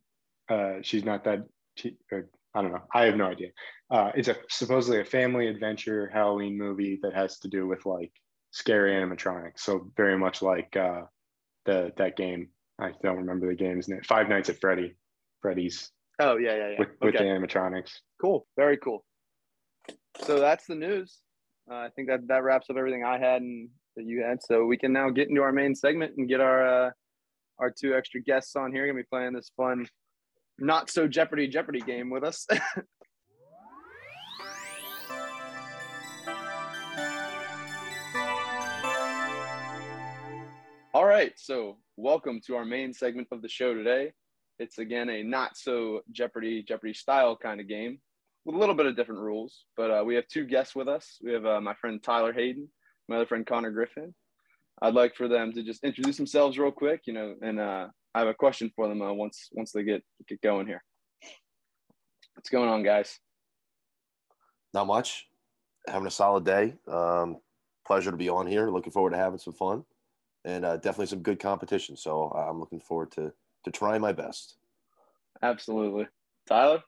[0.49, 1.39] Uh, she's not that.
[1.75, 2.19] She, uh,
[2.53, 2.83] I don't know.
[2.93, 3.49] I have no idea.
[3.91, 8.11] Uh, it's a supposedly a family adventure Halloween movie that has to do with like
[8.51, 9.59] scary animatronics.
[9.59, 11.01] So very much like uh,
[11.65, 12.49] the that game.
[12.79, 14.01] I don't remember the game's name.
[14.07, 14.95] Five Nights at Freddy.
[15.41, 15.91] Freddy's.
[16.19, 16.79] Oh yeah, yeah, yeah.
[16.79, 16.97] With, okay.
[17.01, 17.91] with the animatronics.
[18.21, 18.45] Cool.
[18.55, 19.03] Very cool
[20.25, 21.19] so that's the news.
[21.69, 24.43] Uh, I think that that wraps up everything I had and that you had.
[24.43, 26.91] So we can now get into our main segment and get our uh,
[27.59, 28.87] our two extra guests on here.
[28.87, 29.87] Gonna be playing this fun,
[30.57, 32.47] not so Jeopardy Jeopardy game with us.
[40.91, 44.11] All right, so welcome to our main segment of the show today.
[44.57, 47.99] It's again a not so Jeopardy Jeopardy style kind of game
[48.45, 49.65] with a little bit of different rules.
[49.77, 51.17] But uh, we have two guests with us.
[51.23, 52.67] We have uh, my friend Tyler Hayden,
[53.07, 54.13] my other friend Connor Griffin.
[54.81, 58.19] I'd like for them to just introduce themselves real quick, you know, and uh, I
[58.19, 60.83] have a question for them uh, once once they get get going here.
[62.35, 63.19] What's going on, guys?
[64.73, 65.27] Not much.
[65.87, 66.75] Having a solid day.
[66.87, 67.37] Um,
[67.85, 68.69] pleasure to be on here.
[68.69, 69.83] Looking forward to having some fun,
[70.45, 71.97] and uh, definitely some good competition.
[71.97, 73.33] So uh, I'm looking forward to
[73.65, 74.57] to trying my best.
[75.41, 76.07] Absolutely,
[76.47, 76.81] Tyler.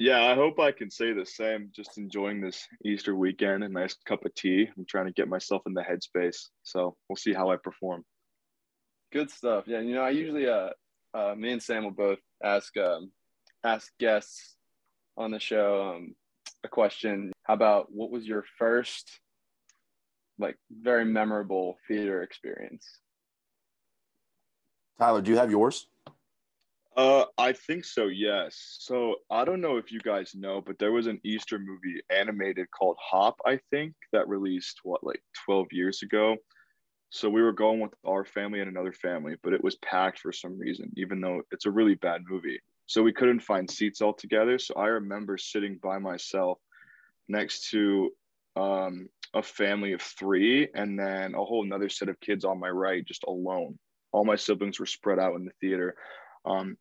[0.00, 1.70] Yeah, I hope I can say the same.
[1.76, 4.66] Just enjoying this Easter weekend, a nice cup of tea.
[4.74, 6.46] I'm trying to get myself in the headspace.
[6.62, 8.02] So we'll see how I perform.
[9.12, 9.64] Good stuff.
[9.66, 10.70] Yeah, you know, I usually uh
[11.12, 13.12] uh, me and Sam will both ask um,
[13.62, 14.56] ask guests
[15.18, 16.14] on the show um,
[16.64, 17.30] a question.
[17.42, 19.20] How about what was your first,
[20.38, 22.86] like, very memorable theater experience?
[24.98, 25.88] Tyler, do you have yours?
[26.96, 28.06] Uh, I think so.
[28.06, 28.76] Yes.
[28.80, 32.70] So I don't know if you guys know, but there was an Easter movie animated
[32.70, 33.36] called Hop.
[33.46, 36.36] I think that released what like twelve years ago.
[37.10, 40.32] So we were going with our family and another family, but it was packed for
[40.32, 42.60] some reason, even though it's a really bad movie.
[42.86, 44.58] So we couldn't find seats all together.
[44.58, 46.58] So I remember sitting by myself
[47.28, 48.10] next to
[48.56, 52.68] um, a family of three, and then a whole another set of kids on my
[52.68, 53.78] right, just alone.
[54.12, 55.94] All my siblings were spread out in the theater.
[56.44, 56.76] Um,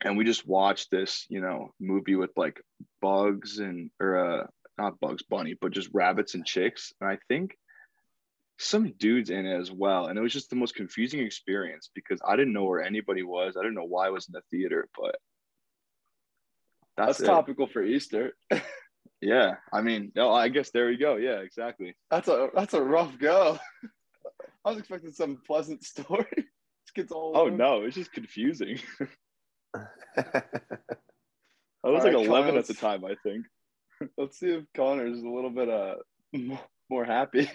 [0.00, 2.60] and we just watched this, you know, movie with like
[3.02, 4.46] bugs and or uh,
[4.78, 6.92] not Bugs Bunny, but just rabbits and chicks.
[7.00, 7.56] And I think
[8.58, 10.06] some dudes in it as well.
[10.06, 13.56] And it was just the most confusing experience because I didn't know where anybody was.
[13.56, 15.16] I didn't know why I was in the theater, but
[16.96, 18.36] that's, that's topical for Easter.
[19.20, 19.54] yeah.
[19.72, 21.16] I mean, no, I guess there we go.
[21.16, 21.94] Yeah, exactly.
[22.10, 23.58] That's a that's a rough go.
[24.64, 26.46] I was expecting some pleasant story.
[27.10, 28.78] All Oh no, it's just confusing.
[31.84, 33.46] I was like 11 at the time, I think.
[34.18, 35.94] Let's see if Connor's a little bit uh
[36.90, 37.48] more happy.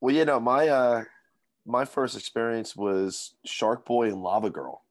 [0.00, 1.04] well, you know, my uh
[1.66, 4.82] my first experience was Shark Boy and Lava Girl.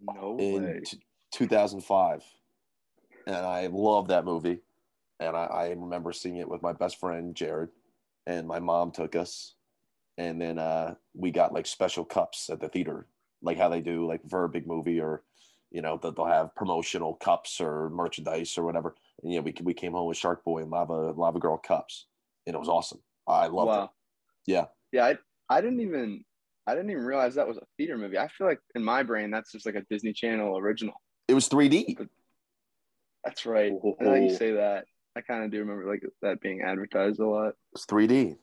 [0.00, 0.80] No in way.
[0.84, 1.00] T-
[1.32, 2.22] 2005.
[3.26, 4.60] And I love that movie.
[5.20, 7.70] And I, I remember seeing it with my best friend Jared,
[8.26, 9.54] and my mom took us.
[10.18, 13.06] And then uh, we got like special cups at the theater,
[13.40, 15.22] like how they do like for a big movie or
[15.70, 18.96] you know that they'll have promotional cups or merchandise or whatever.
[19.22, 22.06] And yeah, we we came home with Shark Boy and Lava Lava Girl cups,
[22.46, 23.00] and it was awesome.
[23.26, 23.84] I loved wow.
[23.84, 23.90] it.
[24.46, 25.06] Yeah, yeah.
[25.06, 26.24] I I didn't even
[26.66, 28.18] I didn't even realize that was a theater movie.
[28.18, 30.94] I feel like in my brain that's just like a Disney Channel original.
[31.28, 32.08] It was 3D.
[33.24, 33.72] That's right.
[33.72, 33.96] Oh.
[34.00, 34.84] Now you say that,
[35.16, 37.54] I kind of do remember like that being advertised a lot.
[37.74, 38.36] It's 3D.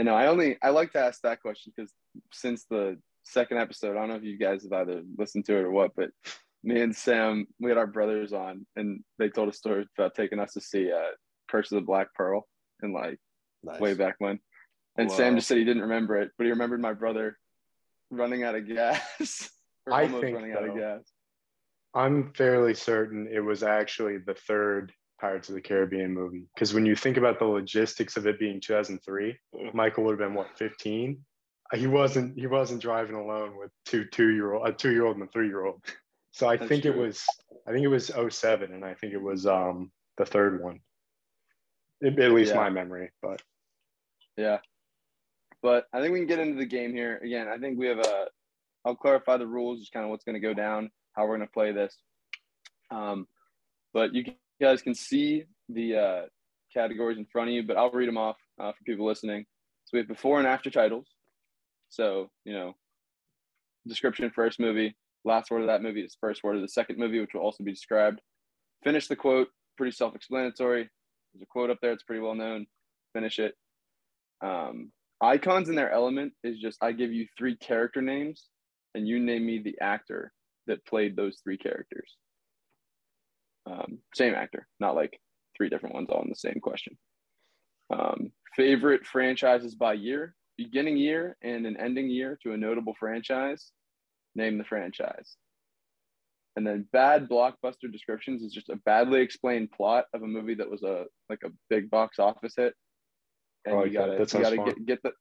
[0.00, 1.92] You know, I only I like to ask that question because
[2.32, 3.96] since the second episode.
[3.96, 6.10] I don't know if you guys have either listened to it or what, but
[6.62, 10.38] me and Sam, we had our brothers on, and they told a story about taking
[10.38, 11.12] us to see uh,
[11.50, 12.46] Curse of the Black Pearl,
[12.82, 13.18] and like
[13.62, 13.80] nice.
[13.80, 14.38] way back when.
[14.96, 15.14] And wow.
[15.14, 17.38] Sam just said he didn't remember it, but he remembered my brother
[18.10, 19.50] running out of gas.
[19.90, 21.12] I think running though, out of gas.
[21.94, 26.86] I'm fairly certain it was actually the third Pirates of the Caribbean movie because when
[26.86, 29.36] you think about the logistics of it being 2003,
[29.72, 31.18] Michael would have been what 15
[31.74, 35.16] he wasn't he wasn't driving alone with two two year old a two year old
[35.16, 35.82] and a three year old.
[36.32, 36.92] So I That's think true.
[36.92, 37.24] it was
[37.66, 40.78] I think it was 07 and I think it was um the third one.
[42.00, 42.60] It, at least yeah.
[42.60, 43.42] my memory, but
[44.36, 44.58] yeah.
[45.60, 47.16] But I think we can get into the game here.
[47.16, 48.26] Again, I think we have a
[48.84, 51.48] I'll clarify the rules, just kind of what's going to go down, how we're going
[51.48, 51.96] to play this.
[52.92, 53.26] Um,
[53.92, 54.24] but you
[54.60, 56.22] guys can see the uh,
[56.72, 59.44] categories in front of you, but I'll read them off uh, for people listening.
[59.84, 61.06] So we have before and after titles,
[61.88, 62.74] so, you know,
[63.86, 67.20] description first movie, last word of that movie is first word of the second movie,
[67.20, 68.20] which will also be described.
[68.84, 70.88] Finish the quote, pretty self explanatory.
[71.34, 72.66] There's a quote up there, it's pretty well known.
[73.12, 73.54] Finish it.
[74.42, 78.46] Um, icons in their element is just I give you three character names
[78.94, 80.32] and you name me the actor
[80.66, 82.16] that played those three characters.
[83.66, 85.20] Um, same actor, not like
[85.56, 86.96] three different ones all in the same question.
[87.90, 93.72] Um, favorite franchises by year beginning year and an ending year to a notable franchise,
[94.34, 95.36] name the franchise.
[96.54, 100.70] And then bad blockbuster descriptions is just a badly explained plot of a movie that
[100.70, 102.74] was a like a big box office hit.
[103.64, 105.12] And oh, you gotta you gotta get, get the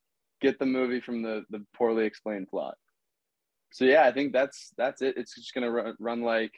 [0.41, 2.75] get the movie from the the poorly explained plot.
[3.71, 5.15] So yeah, I think that's that's it.
[5.15, 6.54] It's just gonna run, run like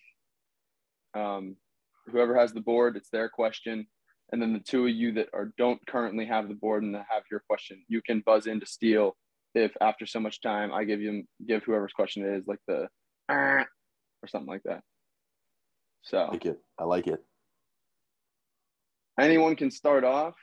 [1.13, 1.55] um,
[2.07, 3.87] whoever has the board, it's their question
[4.31, 7.23] and then the two of you that are don't currently have the board and have
[7.29, 9.15] your question, you can buzz in to steal
[9.53, 12.87] if after so much time I give you give whoever's question it is like the
[13.29, 13.67] or
[14.27, 14.81] something like that.
[16.03, 16.59] So I like it.
[16.79, 17.23] I like it.
[19.19, 20.35] Anyone can start off.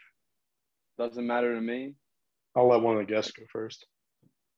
[0.98, 1.94] Doesn't matter to me.
[2.54, 3.86] I'll let one of the guests go first.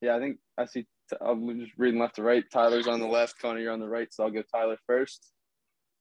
[0.01, 0.87] Yeah, I think I see.
[1.21, 2.45] I'm just reading left to right.
[2.53, 3.39] Tyler's on the left.
[3.41, 4.13] Connor, you're on the right.
[4.13, 5.33] So I'll go Tyler first.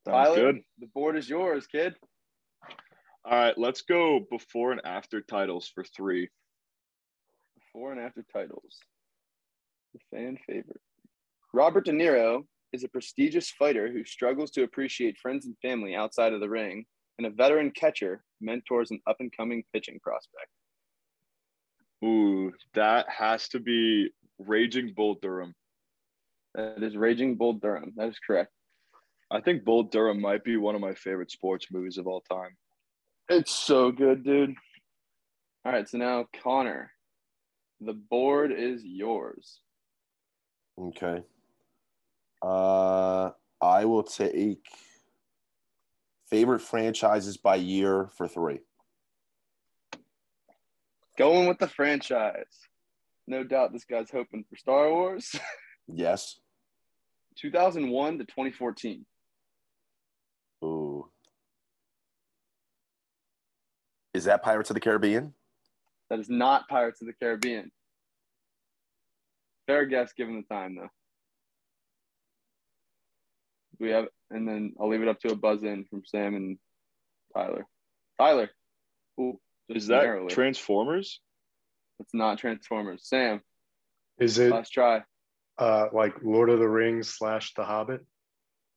[0.05, 0.61] Sounds Tyler, good.
[0.79, 1.95] the board is yours, kid.
[3.25, 6.29] All right, let's go before and after titles for three.
[7.59, 8.77] Before and after titles.
[9.93, 10.81] The fan favorite.
[11.53, 16.33] Robert De Niro is a prestigious fighter who struggles to appreciate friends and family outside
[16.33, 16.85] of the ring,
[17.17, 20.47] and a veteran catcher mentors an up and coming pitching prospect.
[22.03, 25.53] Ooh, that has to be Raging Bull Durham.
[26.55, 27.93] That is Raging Bull Durham.
[27.97, 28.51] That is correct.
[29.31, 32.57] I think Bull Durham might be one of my favorite sports movies of all time.
[33.29, 34.55] It's so good, dude.
[35.65, 36.91] All right, so now Connor,
[37.79, 39.59] the board is yours.
[40.79, 41.21] Okay.
[42.41, 44.65] Uh, I will take
[46.29, 48.59] favorite franchises by year for three.
[51.17, 52.45] Going with the franchise.
[53.27, 55.35] No doubt this guy's hoping for Star Wars.
[55.91, 56.39] Yes.
[57.37, 59.05] 2001 to 2014.
[60.63, 61.09] Ooh.
[64.19, 65.33] Is that Pirates of the Caribbean?
[66.09, 67.71] That is not Pirates of the Caribbean.
[69.65, 70.89] Fair guess given the time, though.
[73.79, 76.57] We have, and then I'll leave it up to a buzz in from Sam and
[77.33, 77.65] Tyler.
[78.19, 78.49] Tyler.
[79.21, 80.33] Ooh, Is that narrowly.
[80.33, 81.21] Transformers?
[82.01, 83.07] It's not Transformers.
[83.07, 83.39] Sam,
[84.19, 85.03] Is it last try.
[85.59, 88.05] uh, like Lord of the Rings slash The Hobbit?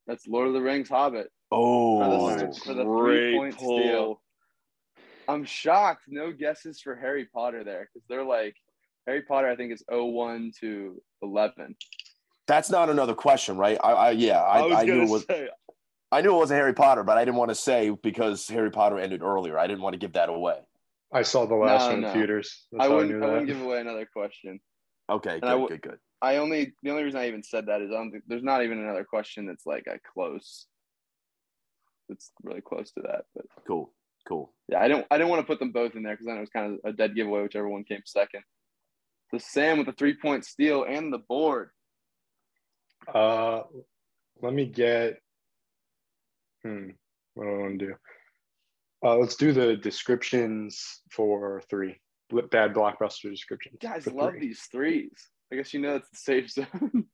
[0.07, 1.27] That's Lord of the Rings Hobbit.
[1.51, 3.79] Oh, For the- for the Great three-point pull.
[3.81, 4.19] steal.
[5.27, 6.03] I'm shocked.
[6.07, 8.55] No guesses for Harry Potter there because they're like
[9.07, 9.47] Harry Potter.
[9.47, 11.75] I think is 01 to 11.
[12.47, 13.77] that's not another question, right?
[13.83, 15.25] I, I yeah, I, I I, knew it was.
[15.29, 15.49] say
[16.11, 18.99] I knew it wasn't Harry Potter, but I didn't want to say because Harry Potter
[18.99, 19.57] ended earlier.
[19.57, 20.59] I didn't want to give that away.
[21.11, 22.07] I saw the last No, one no.
[22.09, 22.65] in theaters.
[22.71, 23.23] That's I wouldn't.
[23.23, 24.59] I I, wouldn't give away another question.
[25.09, 25.97] Okay, And good, I w- good, good.
[26.21, 28.63] I only the only reason I even said that is I don't think there's not
[28.63, 30.65] even another question that's like a close.
[32.09, 33.91] It's really close to that, but Cool,
[34.27, 34.53] cool.
[34.67, 36.41] yeah, I don't I didn't want to put them both in there because then it
[36.41, 38.41] was kind of a dead giveaway, whichever one came second.
[39.31, 41.69] So Sam with the three point steal and the board.
[43.13, 43.61] Uh,
[44.41, 45.17] let me get.
[46.63, 46.89] Hmm.
[47.33, 47.93] What do I want to do?
[49.03, 51.99] Uh, let's do the descriptions for three.
[52.51, 53.77] Bad blockbuster descriptions.
[53.81, 54.39] You guys love three.
[54.39, 55.29] these threes.
[55.51, 57.05] I guess you know it's the safe zone.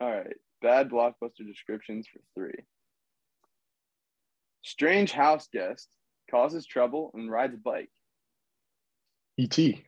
[0.00, 0.36] All right.
[0.62, 2.64] Bad blockbuster descriptions for three.
[4.66, 5.88] Strange house guest
[6.28, 7.88] causes trouble and rides a bike.
[9.38, 9.84] E.T.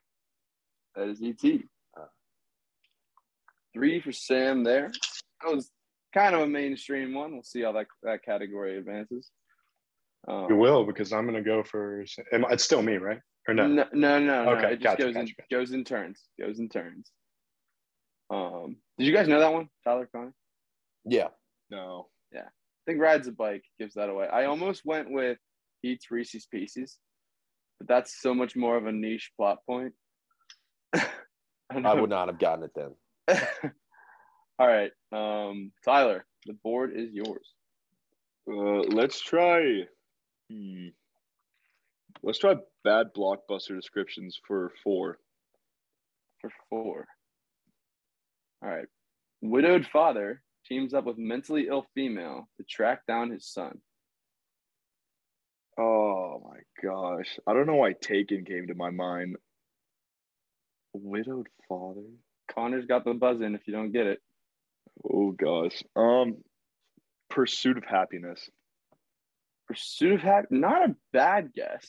[0.95, 1.63] That is ET.
[3.75, 4.93] Three for Sam there.
[5.43, 5.71] That was
[6.15, 7.33] kind of a mainstream one.
[7.33, 9.31] We'll see how that, that category advances.
[10.29, 12.05] Um, You will because I'm gonna go for.
[12.33, 13.21] am It's still me, right?
[13.49, 13.67] Or no?
[13.67, 14.51] No, no, no, no.
[14.53, 15.49] Okay, it just gotcha, goes in gotcha, gotcha.
[15.51, 16.23] goes in turns.
[16.41, 17.11] Goes in turns.
[18.31, 20.35] Um, did you guys know that one, Tyler Connor?
[21.05, 21.29] Yeah,
[21.69, 22.09] no.
[22.89, 24.29] I think rides a bike gives that away.
[24.29, 25.37] I almost went with
[25.83, 26.97] eats Reese's Pieces,
[27.79, 29.93] but that's so much more of a niche plot point.
[30.95, 31.05] I,
[31.85, 32.95] I would not have gotten it then.
[34.59, 37.53] All right, um, Tyler, the board is yours.
[38.51, 39.83] Uh, let's try.
[40.51, 40.87] Hmm.
[42.23, 45.19] Let's try bad blockbuster descriptions for four.
[46.41, 47.07] for four.
[48.63, 48.87] All right.
[49.43, 53.79] Widowed father teams up with mentally ill female to track down his son.
[55.79, 57.39] Oh my gosh.
[57.47, 59.37] I don't know why Taken came to my mind.
[60.93, 62.03] Widowed father?
[62.53, 64.21] Connor's got the buzz in if you don't get it.
[65.09, 65.83] Oh gosh.
[65.97, 66.39] Um
[67.31, 68.49] Pursuit of Happiness.
[69.67, 71.87] Pursuit of Happiness, not a bad guess.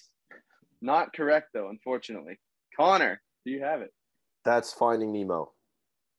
[0.82, 2.40] Not correct, though, unfortunately.
[2.76, 3.94] Connor, do you have it?
[4.46, 5.52] That's Finding Nemo.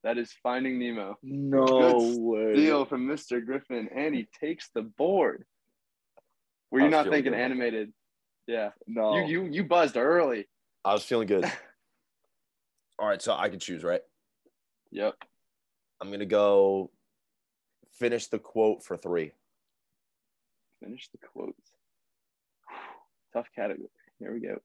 [0.02, 1.18] That is Finding Nemo.
[1.22, 2.54] No Good way.
[2.54, 3.44] Deal from Mr.
[3.44, 5.44] Griffin, and he takes the board.
[6.70, 7.40] Were you not thinking good.
[7.40, 7.92] animated?
[8.46, 8.70] Yeah.
[8.86, 9.16] No.
[9.16, 10.48] You you you buzzed early.
[10.84, 11.44] I was feeling good.
[12.98, 14.02] All right, so I can choose, right?
[14.90, 15.14] Yep.
[16.00, 16.90] I'm gonna go
[17.98, 19.32] finish the quote for three.
[20.82, 21.72] Finish the quotes.
[23.34, 23.88] Tough category.
[24.18, 24.58] Here we go.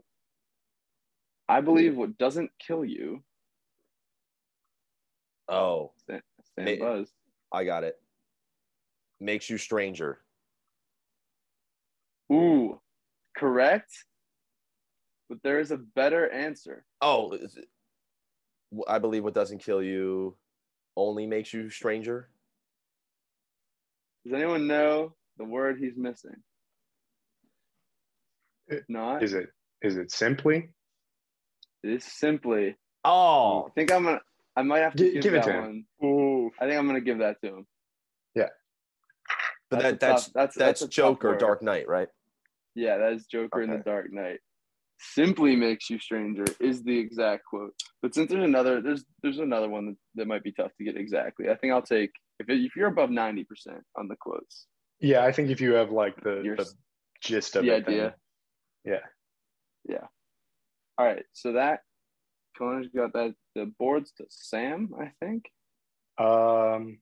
[1.48, 3.24] I believe what doesn't kill you.
[5.48, 7.12] Oh, Stand, stand May- buzz.
[7.52, 8.02] I got it.
[9.20, 10.20] Makes you stranger.
[12.32, 12.80] Ooh,
[13.38, 13.92] correct.
[15.30, 16.86] But there is a better answer.
[17.02, 17.70] Oh, is it-
[18.88, 20.38] I believe what doesn't kill you
[20.98, 22.30] only makes you stranger.
[24.24, 26.44] Does anyone know the word he's missing?
[28.68, 29.22] It- Not.
[29.24, 29.50] Is it?
[29.82, 30.70] Is it simply?
[31.84, 32.76] It is simply.
[33.04, 34.22] Oh, I think I'm gonna.
[34.56, 35.86] I might have to Gi- give, give it that to him.
[36.00, 36.10] one.
[36.10, 36.52] Ooh.
[36.60, 37.68] I think I'm gonna give that to him.
[38.36, 38.50] Yeah.
[39.70, 41.40] But That's that that's tough- that's- that's, that's Joker, word.
[41.40, 42.08] Dark Knight, right?
[42.76, 44.40] Yeah, that is Joker in the Dark Knight.
[45.00, 47.74] Simply makes you stranger is the exact quote.
[48.02, 50.96] But since there's another, there's there's another one that, that might be tough to get
[50.98, 51.50] exactly.
[51.50, 54.68] I think I'll take if it, if you're above ninety percent on the quotes.
[55.02, 56.72] Yeah, I think if you have like the, You're the
[57.22, 58.16] gist of the it, then- idea.
[58.86, 59.00] yeah.
[60.98, 61.82] All right, so that
[62.58, 65.46] Connor's got that the boards to Sam, I think.
[66.18, 67.00] Um,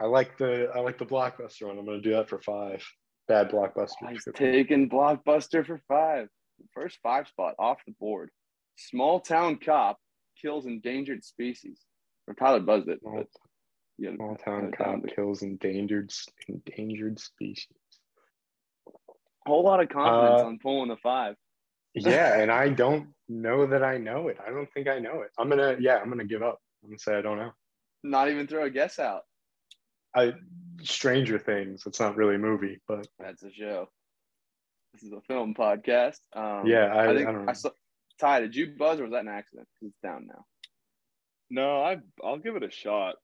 [0.00, 1.78] I like the I like the blockbuster one.
[1.78, 2.82] I'm gonna do that for five.
[3.28, 4.10] Bad blockbuster.
[4.10, 6.28] He's taking blockbuster for five.
[6.74, 8.30] First five spot off the board.
[8.76, 9.98] Small town cop
[10.40, 11.80] kills endangered species.
[12.26, 13.26] Or Tyler buzzed it, Small, but
[13.98, 16.12] yeah, small town cop kills endangered
[16.48, 17.66] endangered species.
[19.46, 21.36] whole lot of confidence Uh, on pulling the five.
[21.94, 24.38] Yeah, and I don't know that I know it.
[24.46, 25.30] I don't think I know it.
[25.38, 26.60] I'm gonna yeah, I'm gonna give up.
[26.82, 27.52] I'm gonna say I don't know.
[28.04, 29.22] Not even throw a guess out.
[30.14, 30.32] I
[30.82, 31.82] Stranger Things.
[31.86, 33.88] It's not really a movie, but That's a show.
[34.92, 36.18] This is a film podcast.
[36.32, 37.50] Um, yeah, I, I think I don't know.
[37.50, 37.70] I saw.
[38.18, 39.68] Ty, did you buzz or was that an accident?
[39.78, 40.44] 'Cause It's down now.
[41.50, 43.16] No, I I'll give it a shot.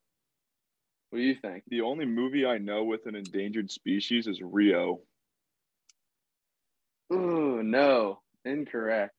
[1.11, 1.65] What do you think?
[1.69, 5.01] The only movie I know with an endangered species is Rio.
[7.13, 9.15] Ooh, no, incorrect.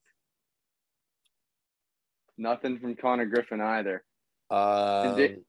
[2.38, 4.04] Nothing from Connor Griffin either.
[4.50, 5.44] Um, Enda-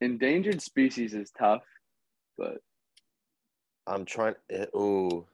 [0.00, 1.62] Endangered species is tough,
[2.36, 2.58] but
[3.86, 4.34] I'm trying.
[4.50, 5.26] eh, Ooh,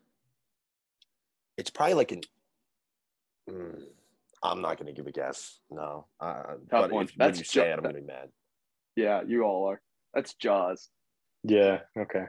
[1.56, 2.20] it's probably like an.
[3.48, 3.82] Mm,
[4.42, 5.58] I'm not gonna give a guess.
[5.70, 7.06] No, uh, but one.
[7.06, 8.28] if, when you say ju- it, I'm gonna be mad.
[8.96, 9.80] yeah, you all are.
[10.14, 10.88] That's Jaws.
[11.42, 12.26] yeah, okay.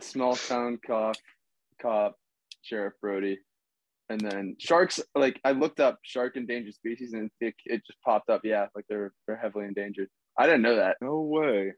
[0.00, 1.16] Small town cop,
[1.80, 2.18] cop,
[2.62, 3.38] Sheriff Brody,
[4.08, 5.00] and then sharks.
[5.14, 8.42] Like I looked up shark endangered species, and it, it just popped up.
[8.44, 10.08] Yeah, like they're they're heavily endangered.
[10.38, 10.96] I didn't know that.
[11.00, 11.72] No way.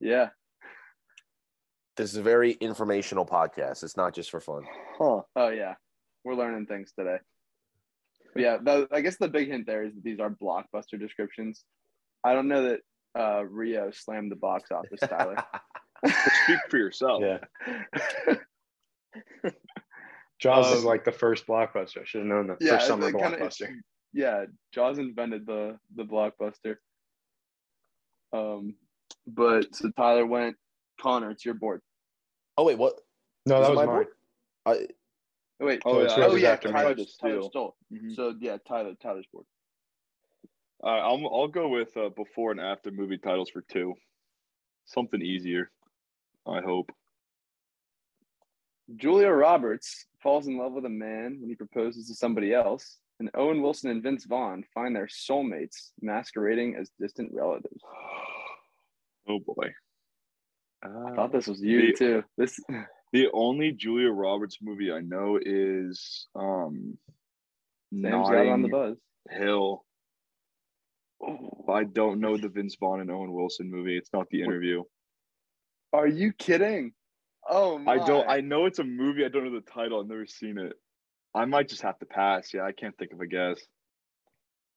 [0.00, 0.28] Yeah,
[1.96, 3.82] This is a very informational podcast.
[3.82, 4.64] It's not just for fun.
[4.98, 5.22] Huh.
[5.34, 5.74] Oh yeah,
[6.24, 7.16] we're learning things today.
[8.34, 11.64] But yeah, the, I guess the big hint there is that these are blockbuster descriptions.
[12.22, 12.80] I don't know that
[13.18, 15.42] uh, Rio slammed the box office, Tyler.
[16.44, 17.22] Speak for yourself.
[17.22, 18.34] Yeah.
[20.38, 22.02] Jaws is Um, like the first blockbuster.
[22.02, 23.74] I should have known the yeah, first summer it kinda- blockbuster.
[24.12, 26.76] yeah, Jaws invented the the blockbuster.
[28.32, 28.76] Um,
[29.26, 30.56] but so Tyler went.
[31.00, 31.82] Connor, it's your board.
[32.56, 33.00] Oh wait, what?
[33.44, 33.94] No, Is that it was my mine.
[33.94, 34.06] board?
[34.66, 34.88] I,
[35.58, 36.56] Oh, wait, Oh, So yeah, it's I oh yeah.
[36.56, 37.48] Tyler, Tyler steal.
[37.50, 37.76] stole.
[37.92, 38.14] Mhm.
[38.14, 39.46] So yeah, Tyler, Tyler's board.
[40.82, 43.94] Uh, I'll I'll go with uh, before and after movie titles for two.
[44.84, 45.70] Something easier.
[46.46, 46.92] I hope.
[48.96, 53.30] Julia Roberts falls in love with a man when he proposes to somebody else, and
[53.36, 57.80] Owen Wilson and Vince Vaughn find their soulmates masquerading as distant relatives.
[59.28, 59.68] Oh boy.
[60.84, 62.24] I Uh, thought this was you the- too.
[62.38, 62.60] This
[63.12, 66.96] the only Julia Roberts movie I know is um
[67.92, 68.96] Sam's out on the buzz.
[69.30, 69.84] Hill.
[71.20, 73.96] Oh, I don't know the Vince Vaughn and Owen Wilson movie.
[73.96, 74.84] It's not the interview.
[75.92, 76.92] are you kidding?
[77.48, 77.92] Oh my!
[77.92, 78.28] I don't.
[78.28, 79.24] I know it's a movie.
[79.24, 80.00] I don't know the title.
[80.00, 80.74] I've never seen it.
[81.34, 82.52] I might just have to pass.
[82.54, 83.60] Yeah, I can't think of a guess.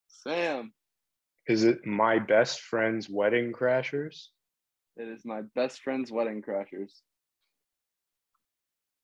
[0.07, 0.73] Sam,
[1.47, 4.27] Is it my best friend's wedding crashers?
[4.97, 6.91] it is my best friend's wedding crashers.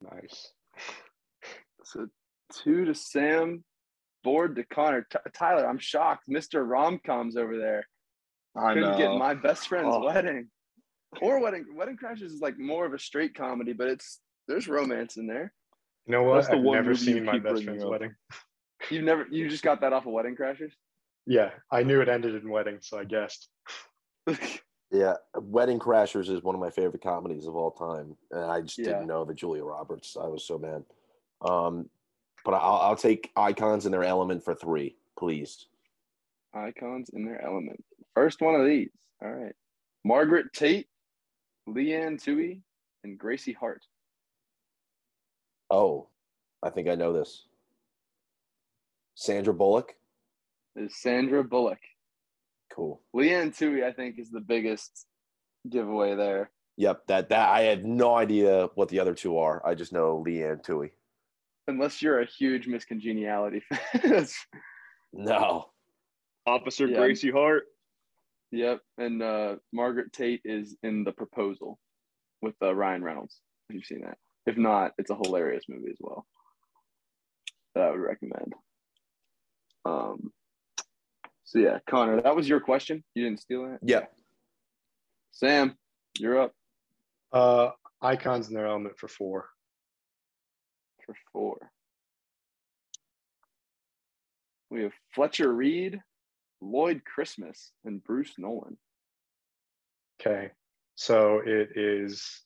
[0.01, 0.51] Nice.
[1.83, 2.07] So
[2.51, 3.63] two to Sam,
[4.23, 5.07] board to Connor.
[5.09, 6.23] T- Tyler, I'm shocked.
[6.29, 6.65] Mr.
[6.67, 7.87] Romcoms over there
[8.57, 8.97] I couldn't know.
[8.97, 10.03] get my best friend's Oh.
[10.05, 10.49] wedding.
[11.21, 15.17] Or wedding wedding crashes is like more of a straight comedy, but it's there's romance
[15.17, 15.53] in there.
[16.05, 16.35] You know what?
[16.35, 17.89] That's the I've one never seen my best friend's up.
[17.89, 18.15] wedding.
[18.89, 20.71] You never you just got that off of Wedding Crashers?
[21.25, 23.49] Yeah, I knew it ended in wedding, so I guessed.
[24.91, 28.77] yeah, Wedding Crashers is one of my favorite comedies of all time, and I just
[28.77, 28.85] Yeah.
[28.85, 30.15] didn't know that Julia Roberts.
[30.21, 30.83] I was so mad.
[31.41, 31.89] Um,
[32.43, 35.65] but I'll, I'll take icons in their element for three, please.
[36.53, 37.83] Icons in their element.
[38.13, 38.89] First one of these.
[39.23, 39.53] All right.
[40.03, 40.87] Margaret Tate,
[41.67, 42.61] Leigh Anne Tuohy,
[43.03, 43.83] and Gracie Hart.
[45.69, 46.07] Oh,
[46.63, 47.45] I think I know this.
[49.15, 49.95] Sandra Bullock.
[50.75, 51.79] Is Sandra Bullock.
[52.71, 53.01] Cool.
[53.13, 55.05] Leigh Anne Tuohy, I think, is the biggest
[55.69, 56.51] giveaway there.
[56.77, 59.65] Yep, that that I have no idea what the other two are.
[59.65, 60.91] I just know Leigh Anne Tuohy.
[61.67, 63.61] Unless you're a huge Miss Congeniality
[63.93, 64.27] fan.
[65.13, 65.69] No.
[66.45, 66.97] Officer Yeah.
[66.97, 67.63] Gracie Hart.
[68.55, 71.77] Yep, and uh, Margaret Tate is in the proposal
[72.41, 73.41] with uh, Ryan Reynolds.
[73.67, 76.25] If you've seen that, if not, it's a hilarious movie as well
[77.73, 78.53] that I would recommend.
[79.83, 80.31] Um,
[81.43, 83.03] so yeah, Connor, that was your question.
[83.13, 83.79] You didn't steal it.
[83.83, 84.05] Yeah.
[85.33, 85.75] Sam,
[86.17, 86.53] you're up
[87.33, 89.49] Uh, icons in their element for four.
[91.05, 91.57] for four.
[94.71, 95.99] We have Fletcher Reed,
[96.65, 98.77] Lloyd Christmas, and Bruce Nolan.
[100.19, 100.51] Okay,
[100.95, 102.41] so it is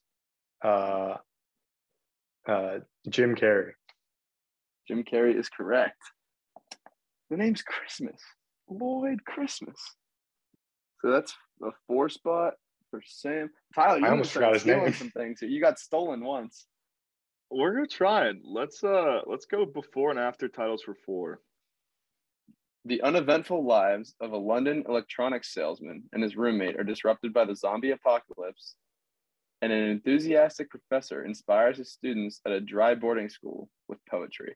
[0.63, 1.15] uh,
[2.47, 3.71] uh, Jim Carrey.
[4.87, 6.01] Jim Carrey is correct.
[7.29, 8.19] The name's Christmas.
[8.69, 9.79] Lloyd Christmas.
[11.01, 12.53] So that's a four spot
[12.89, 13.49] for Sam.
[13.75, 14.93] Tyler, you I almost almost forgot his name.
[14.93, 15.49] some things here.
[15.49, 16.65] You got stolen once.
[17.51, 18.37] We're gonna try it.
[18.43, 21.39] Let's uh let's go before and after titles for four.
[22.85, 27.55] The uneventful lives of a London electronics salesman and his roommate are disrupted by the
[27.55, 28.75] zombie apocalypse,
[29.61, 34.55] and an enthusiastic professor inspires his students at a dry boarding school with poetry.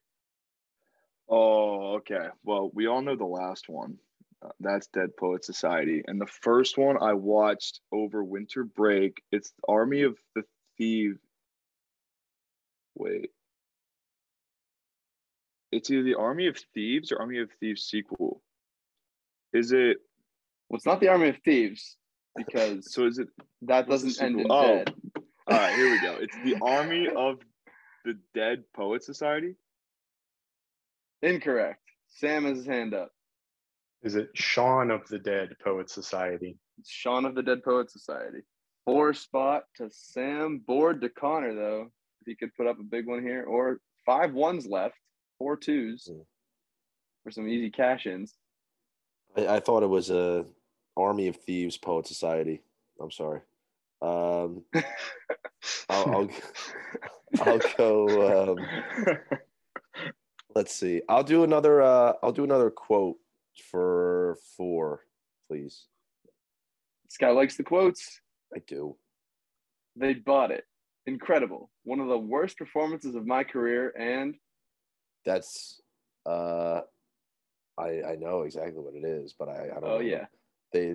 [1.27, 2.27] Oh, okay.
[2.43, 3.97] Well, we all know the last one.
[4.41, 6.03] Uh, that's Dead Poet Society.
[6.05, 9.21] And the first one I watched over winter break.
[9.31, 10.43] It's Army of the
[10.77, 11.19] Thieves.
[12.95, 13.31] Wait.
[15.73, 18.41] It's either the Army of Thieves or Army of Thieves sequel.
[19.53, 19.97] Is it
[20.69, 21.97] Well, it's not the Army of Thieves
[22.35, 23.27] because so is it
[23.63, 24.47] that doesn't end in?
[24.49, 24.63] Oh.
[24.63, 24.93] dead.
[25.47, 26.17] all right, here we go.
[26.19, 27.39] It's the Army of
[28.05, 29.55] the Dead Poet Society.
[31.21, 31.79] Incorrect.
[32.09, 33.11] Sam has his hand up.
[34.03, 36.57] Is it Shaun of the Dead Poet Society?
[36.77, 38.39] It's Shaun of the Dead Poet Society.
[38.85, 40.61] Four spot to Sam.
[40.65, 41.91] Board to Connor though.
[42.21, 44.95] If he could put up a big one here, or five ones left,
[45.37, 46.25] four twos Mm.
[47.23, 48.33] for some easy cash ins.
[49.35, 50.45] I, I thought it was a
[50.97, 52.61] Army of Thieves Poet Society.
[53.01, 53.41] I'm sorry.
[54.01, 54.63] Um,
[55.89, 56.29] I'll, I'll,
[57.41, 58.51] I'll go.
[58.53, 59.17] Um,
[60.55, 61.01] let's see.
[61.09, 61.81] I'll do another.
[61.81, 63.17] Uh, I'll do another quote
[63.71, 65.01] for four,
[65.47, 65.85] please.
[67.05, 68.19] This guy likes the quotes.
[68.55, 68.97] I do.
[69.95, 70.65] They bought it.
[71.05, 71.69] Incredible.
[71.83, 74.35] One of the worst performances of my career, and
[75.25, 75.81] That's.
[76.25, 76.81] Uh,
[77.77, 79.83] I I know exactly what it is, but I, I don't.
[79.85, 79.99] oh know.
[79.99, 80.25] yeah,
[80.71, 80.87] they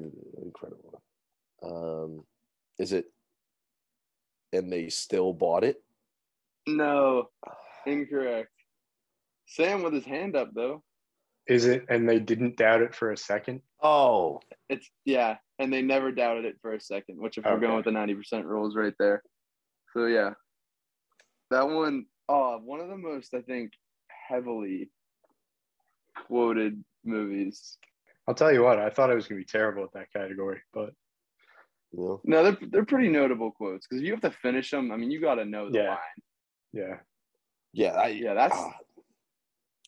[0.42, 1.02] incredible.
[1.62, 2.24] Um,
[2.78, 3.06] is it?
[4.52, 5.82] And they still bought it.
[6.66, 7.28] no,
[7.86, 8.50] incorrect.
[9.46, 10.82] Sam with his hand up though.
[11.46, 11.86] Is it?
[11.88, 13.62] And they didn't doubt it for a second.
[13.82, 17.18] Oh, It's yeah, and they never doubted it for a second.
[17.20, 19.22] Which if we're going with the ninety percent rules right there,
[19.94, 20.30] so yeah,
[21.50, 23.72] that one oh one of the most I think
[24.28, 24.90] heavily
[26.26, 27.78] quoted movies.
[28.26, 28.78] I'll tell you what.
[28.78, 30.90] I thought I was gonna be terrible at that category, but
[31.92, 34.92] you know, No, they're they're pretty notable quotes because you have to finish them.
[34.92, 35.88] I mean, you got to know the Yeah.
[35.88, 35.98] line.
[36.72, 36.96] yeah.
[37.72, 38.76] yeah, I, Yeah, that's ah,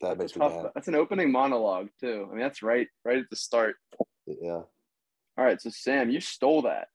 [0.01, 0.63] that makes me tough.
[0.63, 0.73] mad.
[0.75, 2.27] That's an opening monologue too.
[2.29, 3.77] I mean, that's right right at the start.
[4.27, 4.63] Yeah,
[5.37, 6.89] All right, so Sam, you stole that.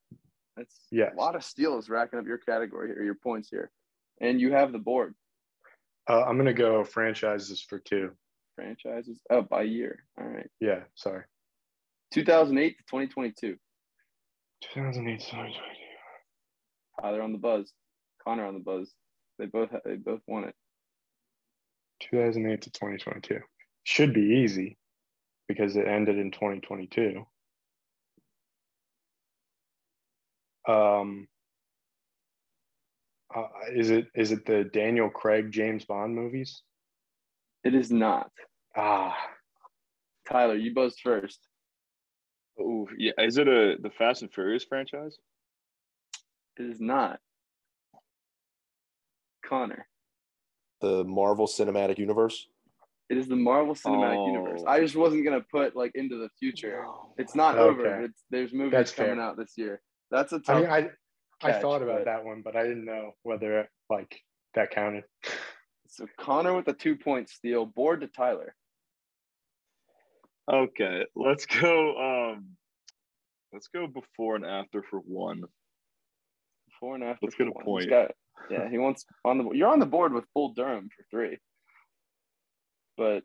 [0.57, 1.13] That's Yes.
[1.13, 3.69] a lot of steals racking up your category here, your points here,
[4.21, 5.13] and you have the board
[6.09, 8.11] Uh, I'm gonna go franchises for two.
[8.55, 9.19] franchises.
[9.29, 10.05] Oh, by year.
[10.17, 10.83] All right, Yeah.
[10.95, 11.23] Sorry.
[12.13, 13.57] 2008 to 2022.
[14.73, 15.19] 2008.
[15.19, 15.69] to 2022.
[17.01, 17.73] Tyler on the buzz,
[18.23, 18.93] Connor on the buzz.
[19.37, 20.55] They both they both won it.
[22.11, 23.39] 2008 to 2022
[23.83, 24.77] should be easy
[25.47, 27.25] because it ended in 2022.
[30.67, 31.27] Um,
[33.35, 36.61] uh, is it is it the Daniel Craig James Bond movies?
[37.63, 38.31] It is not.
[38.77, 39.15] Ah,
[40.29, 41.39] Tyler, you buzzed first.
[42.59, 43.11] Oh, yeah.
[43.17, 45.17] Is it a the Fast and Furious franchise?
[46.57, 47.19] It is not.
[49.45, 49.87] Connor.
[50.81, 52.47] the Marvel Cinematic Universe.
[53.09, 54.63] It is the Marvel Cinematic Universe.
[54.65, 54.69] Oh.
[54.69, 56.83] I just wasn't gonna put like into the future.
[57.17, 57.79] It's not Okay.
[57.81, 58.01] over.
[58.01, 59.21] It's there's movies That's coming fair.
[59.21, 59.81] out this year.
[60.11, 60.61] That's a tough.
[60.61, 60.89] mean, I I
[61.51, 64.19] catch, thought about but- that one, but I didn't know whether like
[64.53, 65.03] that counted.
[65.87, 68.55] So Connor with a two point steal, board to Tyler.
[70.51, 72.33] Okay, let's go.
[72.33, 72.57] Um,
[73.53, 75.43] let's go before and after for one.
[76.69, 77.25] Before and after.
[77.25, 77.65] Let's get for a one.
[77.65, 77.89] point.
[77.89, 78.11] Got-
[78.49, 79.49] yeah, he wants on the.
[79.51, 81.37] You're on the board with Bull Durham for three.
[82.97, 83.23] But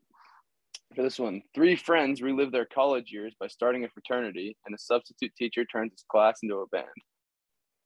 [0.94, 4.78] for this one, three friends relive their college years by starting a fraternity, and a
[4.78, 6.86] substitute teacher turns his class into a band.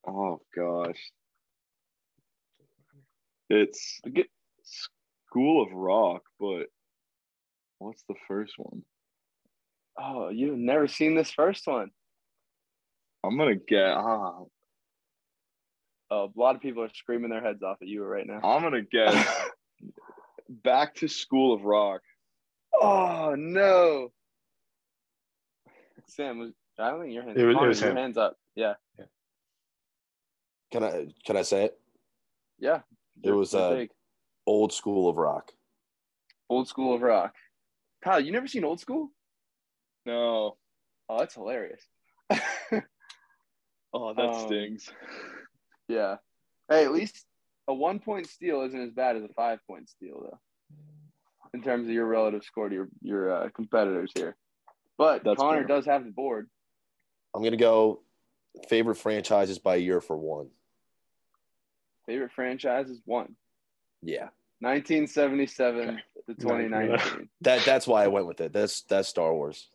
[0.06, 1.00] Oh gosh,
[3.50, 4.28] it's A good-
[4.62, 6.66] School of Rock, but
[7.78, 8.82] what's the first one?
[9.98, 11.90] Oh, you've never seen this first one.
[13.24, 13.88] I'm gonna get.
[13.90, 14.40] Ah,
[16.10, 18.40] Oh, a lot of people are screaming their heads off at you right now.
[18.44, 19.14] I'm gonna get.
[20.48, 22.02] Back to School of Rock.
[22.80, 24.12] Oh no,
[26.08, 26.52] Sam was.
[26.78, 27.38] I don't think your hands.
[27.38, 27.96] It was- it was your him.
[27.96, 28.36] hands up.
[28.54, 28.74] Yeah.
[28.98, 29.06] Yeah,
[30.74, 31.78] Can I can I say it?
[32.58, 32.80] yeah.
[33.22, 33.90] It was, They're uh, big.
[34.44, 35.52] Old School of Rock.
[36.50, 37.32] old school of rock.
[38.02, 39.12] Kyle, you never seen Old School?
[40.04, 40.56] No.
[41.08, 41.80] Oh, that's hilarious.
[43.96, 44.90] Oh, that Um, stings.
[45.86, 46.16] yeah.
[46.68, 47.24] Hey, at least
[47.68, 50.38] a one point steal isn't as bad as a five point steal, though.
[51.54, 54.34] In terms of your relative score to your your uh, competitors here,
[54.98, 55.68] but That's Connor fair.
[55.68, 56.50] does have the board.
[57.32, 58.02] I'm gonna go
[58.68, 60.48] favorite franchises by year for one.
[62.06, 63.34] Favorite franchise is one.
[64.02, 64.28] Yeah,
[64.60, 65.98] 1977 Okay.
[66.28, 67.28] to 2019.
[67.42, 68.52] that that's why I went with it.
[68.52, 69.70] That's that's Star Wars.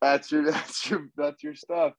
[0.00, 1.94] That's your that's your that's your stuff.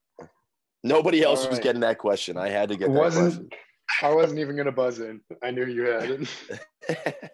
[0.83, 1.63] Nobody else All was right.
[1.63, 2.37] getting that question.
[2.37, 3.53] I had to get that wasn't
[4.01, 5.21] I wasn't even gonna buzz in.
[5.43, 7.31] I knew you had it.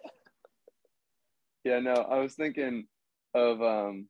[1.64, 2.86] Yeah, no, I was thinking
[3.34, 4.06] of um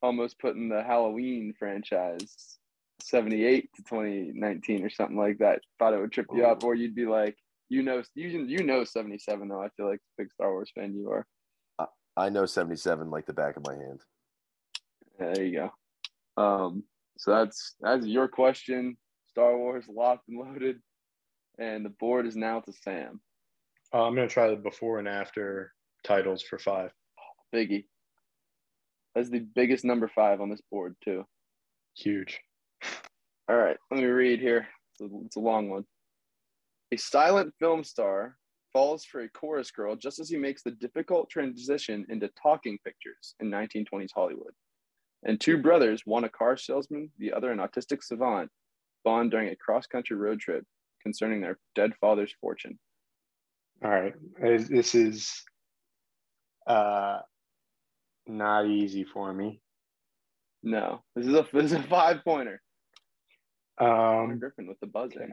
[0.00, 2.56] almost putting the Halloween franchise
[3.02, 5.60] 78 to 2019 or something like that.
[5.78, 7.36] Thought it would trip you up, or you'd be like,
[7.68, 9.62] you know, you you know 77 though.
[9.62, 11.26] I feel like big Star Wars fan you are.
[12.16, 14.00] I know 77 like the back of my hand.
[15.20, 15.70] Yeah, there you
[16.36, 16.42] go.
[16.42, 16.84] Um,
[17.18, 18.96] so that's that's your question.
[19.28, 20.80] Star Wars locked and loaded,
[21.58, 23.20] and the board is now to Sam.
[23.92, 25.72] Uh, I'm gonna try the before and after
[26.04, 26.90] titles for five.
[27.54, 27.84] Biggie.
[29.14, 31.24] That's the biggest number five on this board too.
[31.96, 32.40] Huge.
[33.48, 34.66] All right, let me read here.
[34.92, 35.84] It's a, it's a long one.
[36.92, 38.36] A silent film star
[38.72, 43.34] falls for a chorus girl just as he makes the difficult transition into talking pictures
[43.40, 44.52] in 1920s Hollywood.
[45.24, 48.50] And two brothers, one a car salesman, the other an autistic savant,
[49.04, 50.64] bond during a cross country road trip
[51.02, 52.78] concerning their dead father's fortune.
[53.84, 54.14] All right.
[54.40, 55.42] This- is
[56.66, 57.18] uh
[58.26, 59.60] not easy for me.
[60.62, 62.60] No, this is a this is a five pointer.
[63.78, 65.22] Um Griffin with the buzzer.
[65.22, 65.32] okay.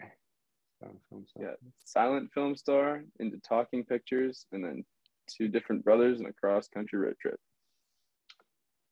[0.83, 1.47] Film, film, film.
[1.47, 4.83] Yeah, silent film star into talking pictures, and then
[5.29, 7.39] two different brothers in a cross country road trip.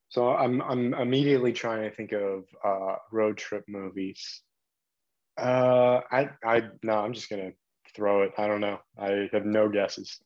[0.10, 4.42] So I'm I'm immediately trying to think of uh road trip movies.
[5.38, 7.52] Uh I I no, I'm just gonna
[7.96, 8.32] throw it.
[8.38, 8.80] I don't know.
[8.98, 10.20] I have no guesses.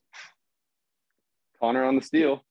[1.59, 2.43] Connor on the steel.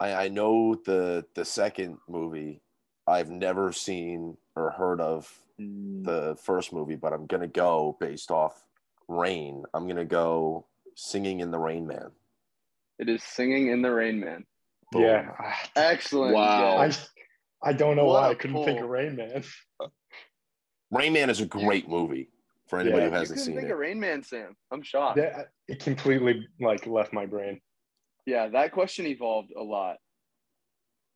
[0.00, 2.62] I, I know the the second movie.
[3.06, 6.04] I've never seen or heard of mm.
[6.04, 8.64] the first movie, but I'm gonna go based off
[9.08, 9.64] Rain.
[9.74, 10.66] I'm gonna go
[10.98, 12.10] Singing in the Rain Man.
[12.98, 14.46] It is singing in the Rain Man.
[14.92, 15.02] Boom.
[15.02, 15.30] Yeah.
[15.76, 16.34] Excellent.
[16.34, 16.78] Wow.
[16.78, 16.90] I.
[17.62, 19.42] I don't know What why a I couldn't think of Rain Man.
[20.90, 22.30] Rain Man is a great movie
[22.68, 23.08] for anybody Yeah.
[23.08, 23.72] who hasn't couldn't seen think it.
[23.72, 24.56] of Rain Man, Sam.
[24.70, 25.16] I'm shocked.
[25.16, 27.60] That it completely like left my brain.
[28.24, 29.96] Yeah, that question evolved a lot.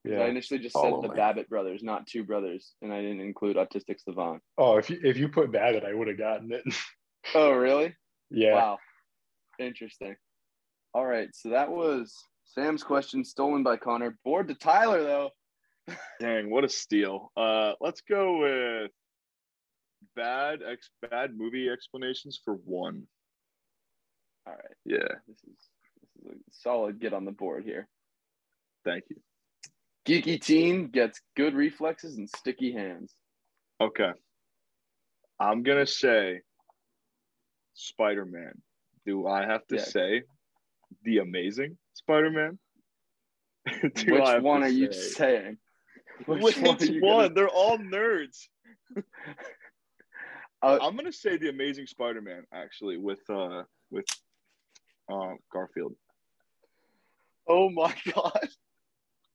[0.06, 1.16] 'Cause I initially just All said the me.
[1.16, 4.42] Babbitt brothers, not two brothers, and I didn't include autistic savant.
[4.56, 6.64] Oh, if you if you put Babbitt, I would have gotten it.
[7.34, 7.94] Oh, really?
[8.30, 8.54] yeah.
[8.54, 8.78] Wow.
[9.58, 10.16] Interesting.
[10.94, 14.16] All right, so that was Sam's question stolen by Connor.
[14.24, 15.30] Board to Tyler though.
[16.20, 17.30] Dang, what a steal.
[17.36, 18.90] Uh, let's go with
[20.16, 23.06] bad ex bad movie explanations for one.
[24.46, 25.68] All right, Yeah, this is
[26.00, 27.86] this is a solid get on the board here.
[28.82, 29.16] thank you.
[30.06, 33.14] Geeky teen gets good reflexes and sticky hands.
[33.80, 34.10] Okay.
[35.38, 36.40] I'm gonna say
[37.74, 38.60] Spider Man.
[39.06, 39.84] Do I have to Yeah.
[39.84, 40.22] say
[41.04, 42.58] the amazing Spider Man?
[43.82, 45.58] Which one are you saying?
[46.26, 48.48] Which, one are you gonna- They're all nerds.
[50.62, 54.04] Uh, I'm gonna say the Amazing Spider-Man actually with uh with
[55.10, 55.94] uh Garfield,
[57.48, 58.46] oh my god,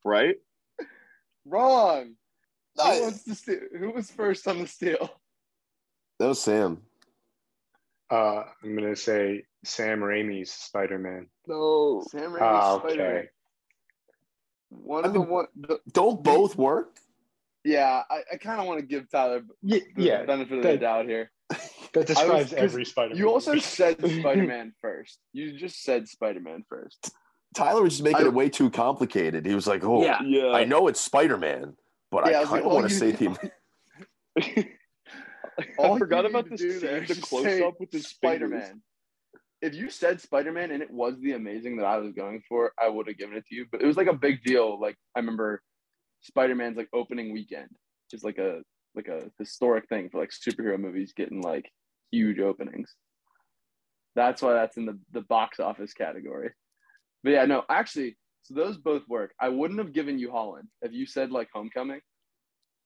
[0.04, 0.36] right?
[1.46, 2.16] Wrong.
[2.78, 3.02] Who, Nice.
[3.02, 3.60] wants to steal?
[3.80, 5.10] Who was first on the steal?
[6.20, 6.82] That was Sam.
[8.10, 11.28] Uh, I'm gonna say Sam Raimi's Spider Man.
[11.48, 13.08] No, Sam Raimi's Ah, Spider-Man.
[13.08, 13.30] okay.
[14.70, 15.48] One I of the one.
[15.56, 16.98] The, Don't both work?
[17.64, 20.24] yeah, I, I kind of want to give Tyler Yeah, the yeah.
[20.26, 21.32] benefit of the doubt here.
[21.94, 23.18] That describes 'cause every Spider Man.
[23.18, 25.18] You also said Spider-Man first.
[25.34, 27.10] You just said Spider-Man first.
[27.56, 29.46] Tyler was just making I- it way too complicated.
[29.46, 30.22] He was like, "Oh, Yeah.
[30.24, 30.52] Yeah.
[30.52, 31.76] I know it's Spider Man,
[32.12, 33.38] but Yeah, I I was like, kind of oh, all want to you say need-
[34.36, 34.68] the."
[35.80, 38.82] I forgot about to this do there scene, the close say up with the Spider-Man.
[39.62, 42.90] If you said Spider-Man and it was the amazing that I was going for, I
[42.90, 43.66] would have given it to you.
[43.72, 44.80] But it was like a big deal.
[44.80, 45.62] Like I remember
[46.22, 47.70] Spider-Man's like opening weekend
[48.12, 48.62] is like a
[48.96, 51.70] like a historic thing for like superhero movies getting like
[52.12, 52.94] huge openings.
[54.16, 56.52] That's why that's in the, the box office category.
[57.26, 59.34] But yeah, no, actually, so those both work.
[59.42, 62.00] I wouldn't have given you Holland if you said like Homecoming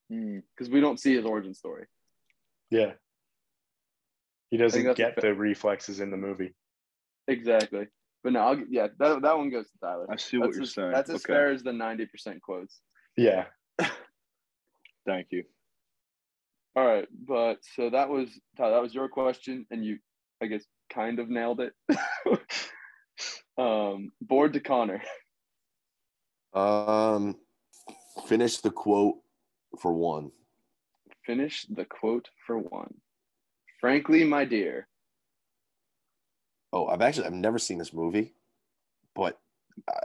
[0.10, 0.40] Hmm.
[0.56, 1.86] because we don't see his origin story.
[2.72, 2.94] Yeah.
[4.50, 6.56] He doesn't get fa- the reflexes in the movie.
[7.28, 7.88] Exactly.
[8.24, 10.08] But no, I'll, yeah, that, that one goes to Tyler.
[10.10, 10.92] I see what that's you're as, saying.
[10.92, 11.34] That's as Okay.
[11.34, 12.80] fair as the 90% quotes.
[13.18, 13.46] Yeah.
[15.06, 15.44] Thank you.
[16.78, 17.08] All right.
[17.28, 19.66] But so that was, Tyler, that was your question.
[19.70, 20.00] And you,
[20.42, 21.74] I guess, kind of nailed it.
[23.60, 25.02] um, board to Connor.
[26.54, 27.36] Um,
[28.26, 29.18] finish the quote
[29.80, 30.32] for one.
[31.26, 32.96] Finish the quote for one.
[33.80, 34.88] Frankly, my dear.
[36.74, 38.34] Oh, I've actually I've never seen this movie,
[39.16, 39.40] but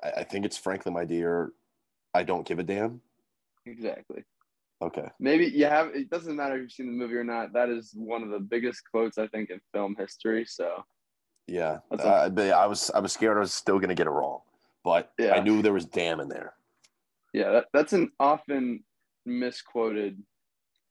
[0.03, 1.53] I, I think it's frankly, my dear.
[2.13, 3.01] I don't give a damn.
[3.67, 4.25] Exactly.
[4.83, 5.09] Okay.
[5.19, 5.95] Maybe you have.
[5.95, 7.53] It doesn't matter if you've seen the movie or not.
[7.53, 10.45] That is one of the biggest quotes I think in film history.
[10.45, 10.85] So
[11.47, 11.79] Yeah.
[11.91, 14.41] Uh, but I was I was scared I was still gonna get it wrong,
[14.83, 15.35] but Yeah.
[15.35, 16.55] I knew there was damn in there.
[17.33, 18.85] yeah, that, that's an often
[19.27, 20.23] misquoted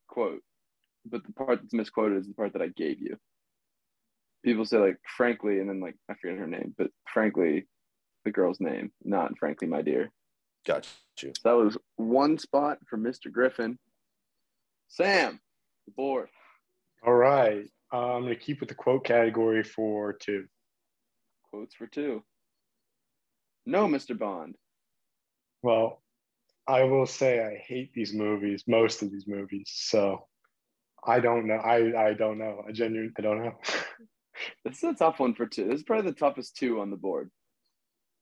[0.08, 0.42] quote,
[1.06, 3.18] but the part that's misquoted is the part that I gave you.
[4.44, 7.68] People say like frankly, and then like I forget her name, but frankly,
[8.26, 10.12] the girl's name, not frankly, my dear.
[10.66, 10.88] Got
[11.22, 11.34] you.
[11.42, 13.32] So that was one spot for Mr.
[13.32, 13.78] Griffin.
[14.88, 15.40] Sam,
[15.86, 16.30] the board.
[17.06, 17.66] All right.
[17.94, 20.46] Uh, I'm going to keep with the quote category for two.
[21.52, 22.24] Quotes for two.
[23.66, 24.18] No, Mr.
[24.18, 24.56] Bond.
[25.62, 26.02] Well,
[26.68, 29.66] I will say I hate these movies, most of these movies.
[29.68, 30.28] So
[31.06, 31.56] I don't know.
[31.56, 32.64] I, I don't know.
[32.68, 33.56] I genuinely I don't know.
[34.66, 35.68] This is a tough one for two.
[35.68, 37.30] This is probably the toughest two on the board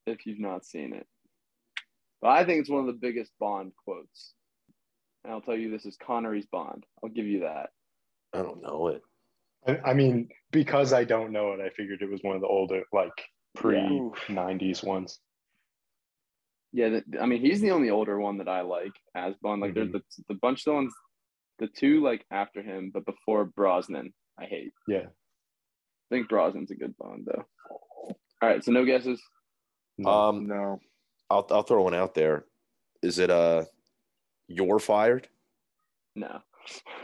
[0.05, 1.07] if you've not seen it.
[2.21, 4.33] But I think it's one of the biggest Bond quotes.
[5.23, 6.85] And I'll tell you this is Connery's Bond.
[7.01, 7.69] I'll give you that.
[8.33, 9.01] I don't know it.
[9.67, 12.47] I, I mean, because I don't know it, I figured it was one of the
[12.47, 13.11] older, like
[13.55, 15.19] pre '90s ones.
[16.73, 19.61] Yeah, th- I mean he's the only older one that I like as Bond.
[19.61, 19.75] Like Mhm.
[19.75, 20.93] there's the, the bunch of the ones,
[21.59, 24.71] the two like after him, but before Brosnan, I hate.
[24.87, 25.07] Yeah.
[25.07, 27.45] I think Brosnan's a good Bond though.
[28.41, 29.21] All right, so no guesses.
[29.97, 30.09] No.
[30.09, 30.79] Um, No.
[31.29, 32.45] I'll I'll throw one out there.
[33.03, 33.65] Is it uh,
[34.47, 35.27] you're fired?
[36.15, 36.41] No,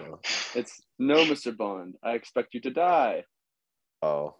[0.01, 0.19] No.
[0.55, 1.55] it's no, Mr.
[1.55, 1.95] Bond.
[2.03, 3.23] I expect you to die.
[4.01, 4.35] Oh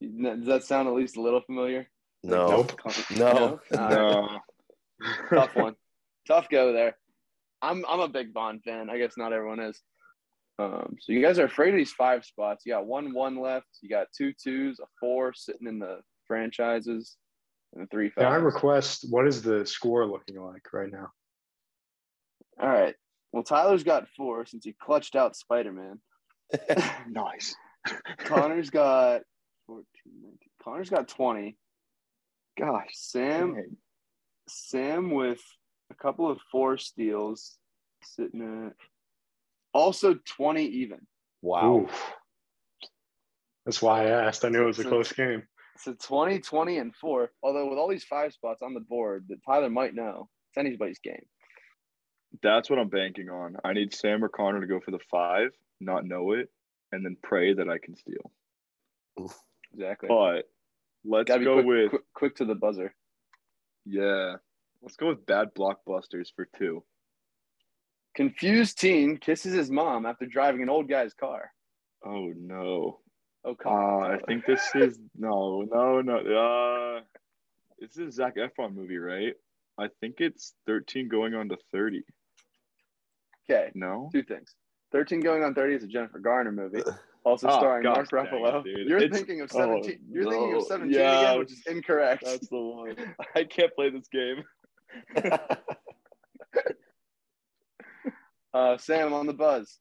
[0.00, 1.88] Does that sound at least a little familiar?
[2.22, 2.72] no, Nope.
[3.16, 3.60] no.
[3.76, 3.90] All right.
[4.00, 4.38] No.
[5.30, 5.74] Tough one.
[6.26, 6.96] Tough go there.
[7.62, 8.90] I'm I'm a big Bond fan.
[8.90, 9.80] I guess not everyone is.
[10.58, 12.64] Um, so you guys are afraid of these five spots.
[12.64, 13.66] You got one one left.
[13.82, 17.16] You got two twos, a four sitting in the franchises,
[17.74, 21.08] and a three Can I request what is the score looking like right now?
[22.60, 22.94] All right.
[23.36, 26.00] Well, Tyler's got four since he clutched out Spider Man.
[27.06, 27.54] nice.
[28.16, 29.20] Connor's got
[29.66, 29.84] 14,
[30.22, 30.38] 19.
[30.64, 31.54] Connor's got 20.
[32.58, 33.76] Gosh, Sam Dang.
[34.48, 35.42] Sam with
[35.90, 37.58] a couple of four steals
[38.02, 38.72] sitting at
[39.74, 41.00] also 20 even.
[41.42, 41.80] Wow.
[41.82, 42.12] Oof.
[43.66, 44.46] That's why I asked.
[44.46, 45.42] I knew it was a So- close game.
[45.76, 47.32] So 20, 20, and four.
[47.42, 51.00] Although with all these five spots on the board that Tyler might know, it's anybody's
[51.00, 51.26] game.
[52.42, 53.56] That's what I'm banking on.
[53.64, 55.50] I need Sam or Connor to go for the five,
[55.80, 56.50] not know it,
[56.92, 58.30] and then pray that I can steal.
[59.72, 60.08] Exactly.
[60.08, 60.42] But
[61.04, 62.94] let's Gotta go quick, with quick, quick to the buzzer.
[63.84, 64.36] yeah.
[64.82, 66.84] Let's go with bad blockbusters for two.
[68.14, 71.50] Confused teen kisses his mom after driving an old guy's car.
[72.04, 73.00] Oh no.
[73.44, 74.10] Oh, Uh, come on.
[74.12, 76.16] I think this is no, no, no.
[76.18, 77.00] Uh,
[77.80, 79.34] this is a Zac Efron movie, right?
[79.78, 82.02] I think it's 13 going on to 30.
[83.48, 84.08] Okay, No?
[84.12, 84.54] two things.
[84.92, 86.82] 13 going on 30 is a Jennifer Garner movie.
[87.26, 88.62] Also Oh, starring gosh Mark dang it, Ruffalo.
[88.88, 89.98] You're It's- thinking of oh, 17.
[90.12, 91.18] You're thinking of 17 Yeah.
[91.22, 92.22] again, which is incorrect.
[92.24, 92.94] That's the one.
[93.34, 94.44] I can't play this game.
[98.54, 99.78] Uh, Sam on the buzz.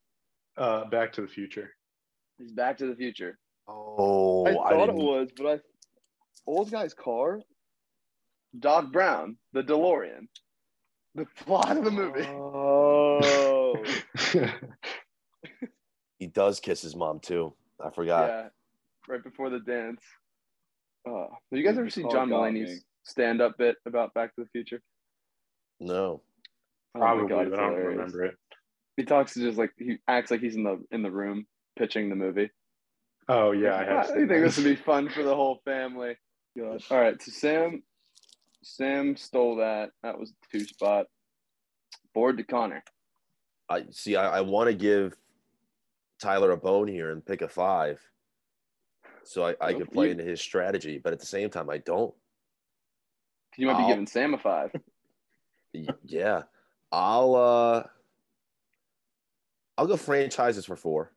[0.58, 1.70] Uh, Back to the Future.
[2.40, 3.38] He's Back to the Future.
[3.68, 5.60] oh, I I, thought it was, but I
[6.48, 7.42] old guy's car.
[8.60, 10.28] Doc Brown, the DeLorean.
[11.16, 12.28] The plot of the movie.
[12.28, 13.76] Oh,
[16.20, 17.54] He does kiss his mom too.
[17.84, 18.28] I forgot.
[18.28, 18.48] yeah,
[19.08, 20.02] right before the dance.
[21.08, 22.30] Uh, have you guys ever seen John.
[22.30, 24.82] Mulaney's stand-up bit about Back to the Future?
[25.80, 26.22] No.
[26.96, 28.36] Oh Probably, God, but it's I don't remember it.
[28.98, 31.46] He talks to just like he acts like he's in the in the room
[31.78, 32.50] pitching the movie.
[33.28, 34.10] Oh, yeah, I have.
[34.10, 34.40] I think that.
[34.40, 36.16] this would be fun for the whole family.
[36.58, 36.82] God.
[36.90, 37.84] All right, so Sam,
[38.76, 39.92] Sam stole that.
[40.02, 41.06] That was the two spot.
[42.16, 42.84] Board to Connor.
[43.70, 44.16] I see.
[44.16, 45.16] I, I want to give
[46.20, 48.02] Tyler a bone here and pick a five,
[49.24, 50.98] so I, I play into his strategy.
[50.98, 52.14] But at the same time, I don't.
[53.56, 54.72] You might be I'll- giving Sam a five.
[56.06, 56.44] Yeah,
[56.90, 57.36] I'll.
[57.36, 57.84] uh
[59.78, 61.12] I'll go franchises for four.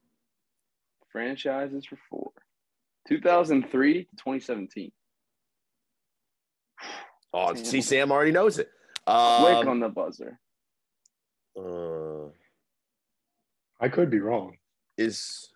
[1.12, 2.32] Franchises for four.
[3.09, 4.90] 2003 to 2017.
[7.33, 7.64] Oh, Sam.
[7.64, 8.70] see, Sam already knows it.
[9.07, 10.39] Quick Um, on the buzzer.
[11.57, 12.29] uh,
[13.81, 14.57] I could be wrong.
[14.97, 15.51] is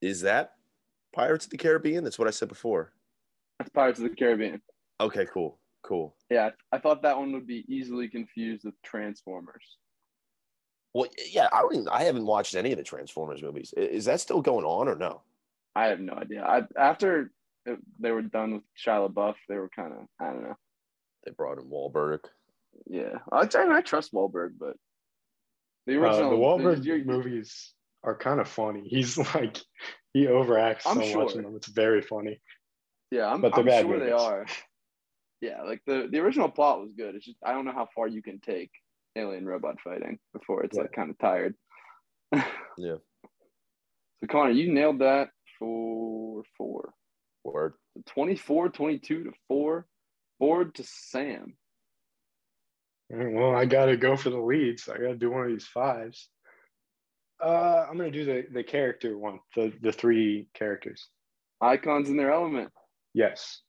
[0.00, 0.56] is that
[1.14, 2.04] Pirates of the Caribbean?
[2.04, 2.92] That's what I said before.
[3.58, 4.60] That's Pirates of the Caribbean.
[5.00, 6.14] Okay, cool, cool.
[6.30, 9.78] Yeah, I thought that one would be easily confused with Transformers.
[10.92, 13.72] Well, yeah, I don't even, I haven't watched any of the Transformers movies.
[13.76, 15.22] Is that still going on or no?
[15.74, 16.44] I have no idea.
[16.44, 17.32] I after
[17.66, 20.56] it- they were done with Shia LaBeouf, they were kind of I don't know.
[21.24, 22.20] They brought in Wahlberg.
[22.86, 24.76] Yeah, I, I, mean, I trust Wahlberg, but
[25.86, 28.86] the Uh, original the Wahlberg you're- movies are kind of funny.
[28.88, 29.58] He's like
[30.12, 31.30] he overacts so I'm much sure.
[31.38, 31.56] in them.
[31.56, 32.40] It's very funny.
[33.10, 34.46] Yeah, I'm, But they're I'm bad sure they are.
[35.40, 37.14] Yeah, like the the original plot was good.
[37.14, 38.70] It's just I don't know how far you can take
[39.16, 41.54] alien robot fighting before it's like kind of tired.
[42.76, 42.96] Yeah.
[44.20, 46.92] So Connor, you nailed that for four.
[47.44, 47.74] Word.
[48.06, 49.86] 24, 22 to four.
[50.38, 51.54] Forward to Sam.
[53.10, 54.88] Well, I gotta go for the leads.
[54.88, 56.28] I gotta do one of these fives.
[57.42, 59.38] Uh, I'm gonna do the the character one.
[59.54, 61.08] The the three characters.
[61.60, 62.70] Icons in their element.
[63.12, 63.60] Yes.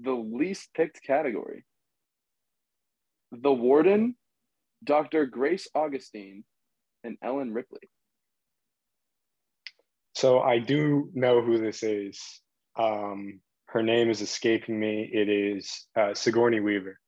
[0.00, 1.64] The least picked category.
[3.32, 4.16] The Warden,
[4.82, 5.26] Dr.
[5.26, 6.44] Grace Augustine,
[7.02, 7.90] and Ellen Ripley.
[10.14, 12.20] So I do know who this is.
[12.76, 15.08] Um, her name is escaping me.
[15.12, 16.98] It is uh, Sigourney Weaver.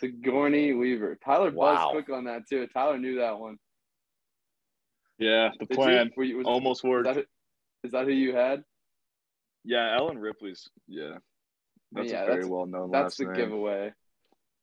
[0.00, 1.18] Sigourney Weaver.
[1.24, 1.74] Tyler Wow.
[1.92, 2.66] buzzed quick on that too.
[2.68, 3.56] Tyler knew that one.
[5.18, 5.76] Yeah, the Did you?
[5.76, 7.04] plan Were you- was- almost is, worked.
[7.06, 7.24] that, who-
[7.84, 8.64] is that who you had?
[9.64, 10.68] Yeah, Ellen Ripley's.
[10.86, 11.18] Yeah,
[11.92, 13.34] that's Yeah, a very that's- well known That's last the name.
[13.34, 13.92] giveaway.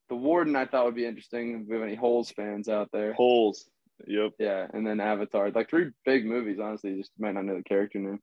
[0.10, 3.14] The Warden I thought would be interesting if we have any Holes fans out there.
[3.14, 3.68] Holes.
[4.06, 4.34] Yep.
[4.38, 5.50] Yeah, and then Avatar.
[5.50, 8.22] Like three big movies, honestly, you just might not know the character name.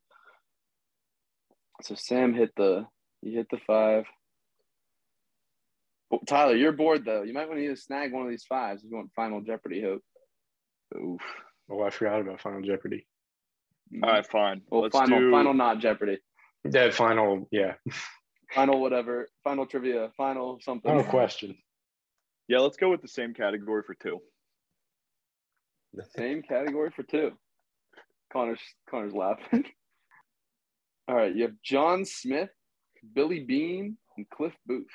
[1.82, 2.86] So Sam hit the
[3.22, 4.04] you hit the five.
[6.10, 7.22] Well, Tyler, you're bored though.
[7.22, 9.82] You might want to either snag one of these fives if you want Final Jeopardy
[9.82, 10.02] hope.
[10.96, 11.20] Oof.
[11.70, 13.06] Oh, I forgot about Final Jeopardy.
[13.94, 14.04] Mm-hmm.
[14.04, 14.62] All right, fine.
[14.70, 16.18] Well, Let's final, do final, not Jeopardy.
[16.64, 17.74] That final, yeah,
[18.54, 19.28] Final, whatever.
[19.44, 20.10] Final trivia.
[20.16, 20.90] Final something.
[20.90, 21.56] final question.
[22.48, 24.18] Yeah, let's go with the same category for two.
[25.94, 27.32] The Same category for two.
[28.32, 29.64] Connor's Connor's laughing.
[31.10, 32.50] All right, you have John Smith,
[33.16, 34.86] Billy Beane, and Cliff Booth.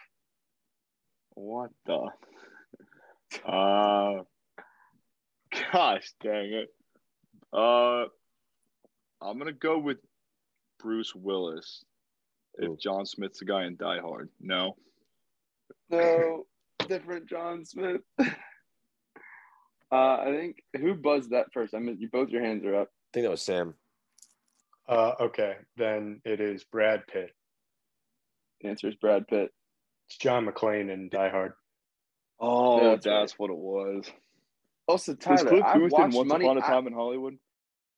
[1.32, 2.08] What the?
[3.46, 4.24] Uh,
[5.74, 6.70] gosh dang it.
[7.52, 8.06] Uh,
[9.22, 9.98] I'm gonna go with
[10.80, 11.84] Bruce Willis.
[12.64, 12.72] Ooh.
[12.72, 14.78] If John Smith's the guy in Die Hard, no.
[15.90, 16.46] No,
[16.88, 18.00] different John Smith.
[18.20, 18.26] uh,
[19.92, 21.74] I think who buzzed that first?
[21.74, 22.88] I mean, you both your hands are up.
[22.88, 23.74] I think that was Sam.
[24.88, 27.32] Uh, okay, then it is Brad Pitt.
[28.62, 29.52] The answer is Brad Pitt.
[30.08, 31.54] It's John McClane in Die Hard.
[32.40, 33.40] Oh, Yeah, that's, that's right.
[33.40, 34.06] what it was.
[34.88, 36.46] Also, Is Tyler, Cliff I've Booth watched Once Money.
[36.46, 37.38] Upon a I- Time in Hollywood?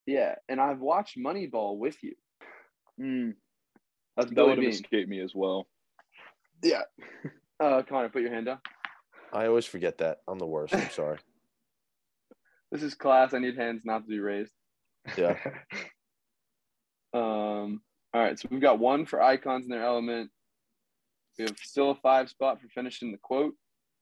[0.06, 2.14] yeah, and I've watched Moneyball with you.
[2.98, 3.32] Hmm,
[4.16, 5.68] That's that Billy would have escaped me as well.
[6.64, 6.84] Yeah.
[7.60, 8.60] Uh, Connor, put your hand down.
[9.34, 10.20] I always forget that.
[10.28, 10.74] I'm the worst.
[10.76, 11.18] I'm sorry.
[12.70, 13.34] This is class.
[13.34, 14.52] I need hands not to be raised.
[15.18, 15.38] Yeah.
[17.14, 17.82] Um,
[18.14, 20.32] all right, so we've got one for icons in their element.
[21.38, 23.54] We have still a five spot for finishing the quote,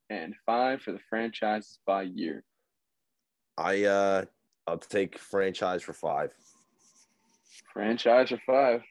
[0.10, 2.44] and five for the franchises by year.
[3.58, 4.26] I uh
[4.68, 6.32] I'll take franchise for five.
[7.74, 8.82] Franchise for five.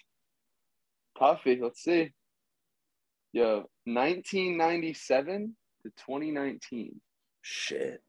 [1.19, 2.13] Puffy, let's see.
[3.33, 7.01] Yo, 1997 to 2019.
[7.43, 8.03] Shit.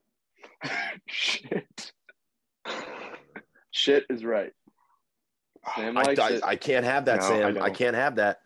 [1.08, 1.92] Shit.
[3.72, 4.52] Shit is right.
[5.76, 6.44] Sam I, likes I, it.
[6.44, 7.44] I can't have that, No, Sam.
[7.46, 7.76] I, don't.
[7.76, 8.40] can't have that.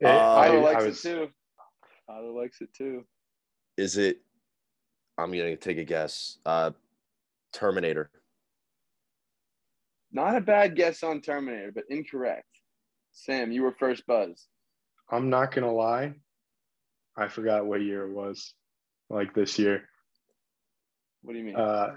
[0.00, 1.28] It- Uh, I, likes I was, it too.
[2.08, 3.04] Tyler likes it too.
[3.76, 4.18] Is it
[5.16, 6.38] I'm gonna take a guess.
[6.44, 6.72] Uh
[7.52, 8.10] Terminator.
[10.12, 12.48] Not a bad guess on Terminator, but incorrect.
[13.12, 14.46] Sam, you were first buzz.
[15.10, 16.14] I'm not gonna lie.
[17.16, 18.52] I forgot what year it was.
[19.08, 19.88] Like this year.
[21.22, 21.56] What do you mean?
[21.56, 21.96] Uh,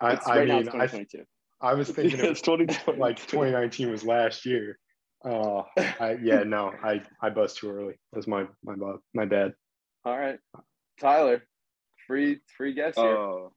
[0.00, 1.24] I, It's- I right now it's mean, I, 2022.
[1.60, 2.98] I was thinking Yeah, it it's was 2020.
[2.98, 4.78] like 2019 was last year.
[5.24, 7.94] Oh, I, yeah, no, I I buzzed too early.
[8.12, 8.74] That's my my
[9.14, 9.52] my bad.
[10.04, 10.38] All right,
[10.98, 11.42] Tyler,
[12.06, 13.16] free free guess here.
[13.16, 13.48] Uh,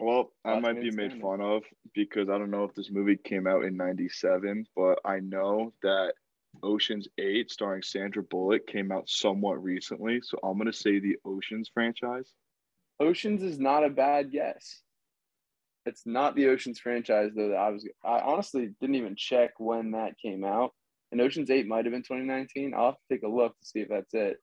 [0.00, 1.62] well, I Last might be made fun of
[1.94, 6.14] because I don't know if this movie came out in '97, but I know that
[6.62, 10.20] Ocean's Eight, starring Sandra Bullock, came out somewhat recently.
[10.22, 12.30] So I'm gonna say the Ocean's franchise.
[13.00, 14.82] Oceans is not a bad guess.
[15.84, 17.48] It's not the Oceans franchise though.
[17.48, 20.72] That I was I honestly didn't even check when that came out.
[21.10, 22.72] And Oceans Eight might have been 2019.
[22.74, 24.38] I'll have to take a look to see if that's it.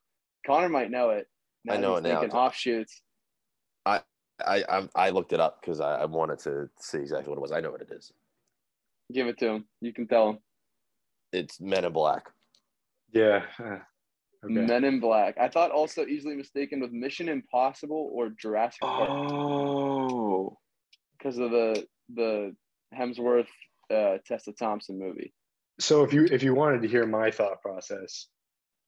[0.45, 1.27] Connor might know it.
[1.69, 2.21] I know he's it now.
[2.21, 3.01] Thinking offshoots.
[3.85, 4.01] I
[4.45, 7.51] I, I looked it up because I, I wanted to see exactly what it was.
[7.51, 8.11] I know what it is.
[9.11, 9.65] Give it to him.
[9.81, 10.37] You can tell him.
[11.33, 12.29] It's Men in Black.
[13.11, 13.43] Yeah.
[14.41, 14.53] Okay.
[14.53, 15.37] Men in Black.
[15.37, 19.09] I thought also easily mistaken with Mission Impossible or Jurassic Park.
[19.11, 19.88] Oh,
[21.19, 22.55] because of the the
[22.97, 23.47] Hemsworth
[23.93, 25.33] uh, Tessa Thompson movie.
[25.79, 28.27] So if you if you wanted to hear my thought process,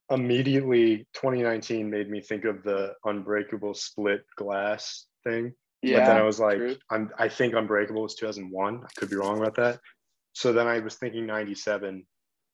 [0.10, 5.54] immediately 2019 made me think of the unbreakable split glass thing.
[5.82, 6.76] Yeah, but then I was like, true.
[6.90, 8.82] I'm I think Unbreakable was 2001.
[8.84, 9.80] I could be wrong about that.
[10.34, 12.06] So then I was thinking 97,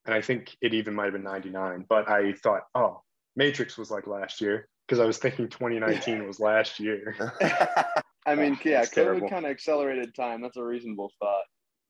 [0.05, 1.85] and I think it even might have been 99.
[1.89, 3.01] But I thought, oh,
[3.35, 7.15] Matrix was like last year because I was thinking 2019 was last year.
[8.27, 10.41] I mean, yeah, COVID kind of accelerated time.
[10.41, 11.43] That's a reasonable thought.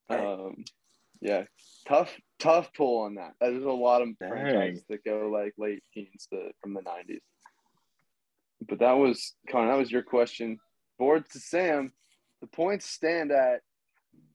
[0.08, 0.24] Right.
[0.24, 0.64] Um,
[1.20, 1.44] yeah,
[1.86, 3.32] tough, tough pull on that.
[3.40, 4.30] There's a lot of Dang.
[4.30, 7.18] franchises that go like late teens to from the '90s.
[8.68, 9.72] But that was Connor.
[9.72, 10.58] That was your question.
[10.98, 11.92] Board to Sam.
[12.40, 13.62] The points stand at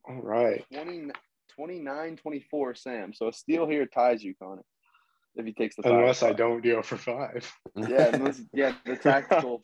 [0.08, 0.66] All right.
[0.74, 1.12] 20,
[1.56, 3.14] 29 24 Sam.
[3.14, 4.64] So a steal here ties you, Connor.
[5.36, 7.52] If he takes the five Unless I don't go for five.
[7.76, 9.64] Yeah, unless, yeah, the tactical.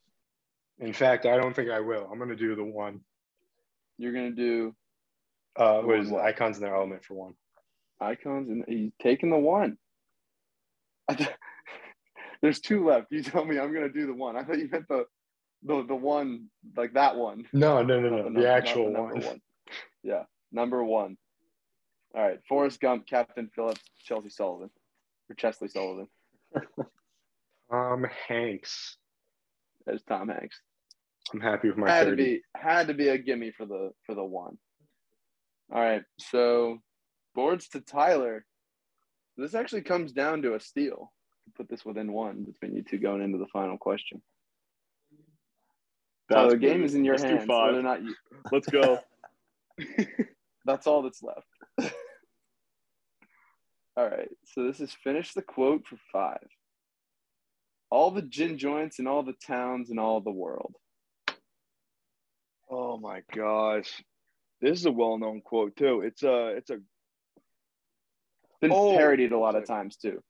[0.80, 2.07] In fact, I don't think I will.
[2.11, 3.01] I'm gonna do the one.
[3.97, 4.75] You're gonna do
[5.55, 6.13] Uh, The what it?
[6.13, 7.34] Icons in their element for one.
[7.99, 9.77] icons, and he's taking the one.
[12.41, 13.07] There's two left.
[13.11, 14.38] You tell me I'm gonna do the one.
[14.38, 15.05] I thought you meant the
[15.63, 17.45] the the one like that one.
[17.51, 18.23] No, no, no, no.
[18.23, 19.41] num- The actual number one.
[20.03, 21.17] Yeah, number one.
[22.15, 24.69] All right, Forrest Gump, Captain Phillips, Chelsea Sullivan,
[25.30, 26.07] or Chesley Sullivan.
[27.69, 28.97] Tom Hanks.
[29.86, 30.61] There's Tom Hanks.
[31.34, 34.15] I'm happy with my had to be had to be a gimme for the for
[34.15, 34.57] the one.
[35.71, 36.80] All right, so
[37.36, 38.45] boards to Tyler.
[39.38, 41.11] This actually comes down to a steal.
[41.55, 44.21] Put this within one between you two going into the final question.
[46.32, 46.86] So the game good.
[46.86, 47.45] is in your Let's hands.
[47.45, 47.67] five.
[47.67, 48.15] Whether or not you,
[48.51, 48.99] Let's go.
[50.65, 51.47] that's all that's left.
[53.97, 56.45] all right, so this is finish the quote for five.
[57.89, 60.75] All the gin joints in all the towns in all the world.
[62.70, 64.03] Oh my gosh,
[64.61, 66.01] this is a well-known quote too.
[66.01, 66.80] It's a it's a
[68.61, 70.22] Been Oh, parodied a lot of times too.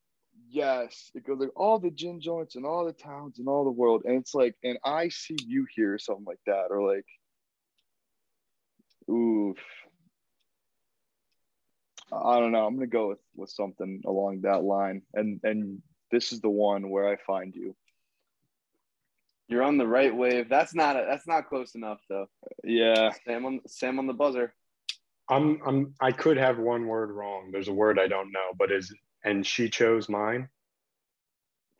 [0.48, 1.10] yes.
[1.14, 4.02] It goes like all the gin joints and all the towns and all the world,
[4.04, 7.06] and it's like, and I see you here, or something like that, or like,
[9.10, 9.58] oof.
[12.12, 12.66] I don't know.
[12.66, 16.90] I'm gonna go with with something along that line, and and this is the one
[16.90, 17.76] where I find you.
[19.50, 20.48] You're on the right wave.
[20.48, 22.26] That's not a, that's not close enough though.
[22.62, 23.10] Yeah.
[23.26, 24.54] Sam on Sam on the buzzer.
[25.28, 27.50] I'm I'm I could have one word wrong.
[27.50, 28.94] There's a word I don't know, but is
[29.24, 30.48] and she chose mine.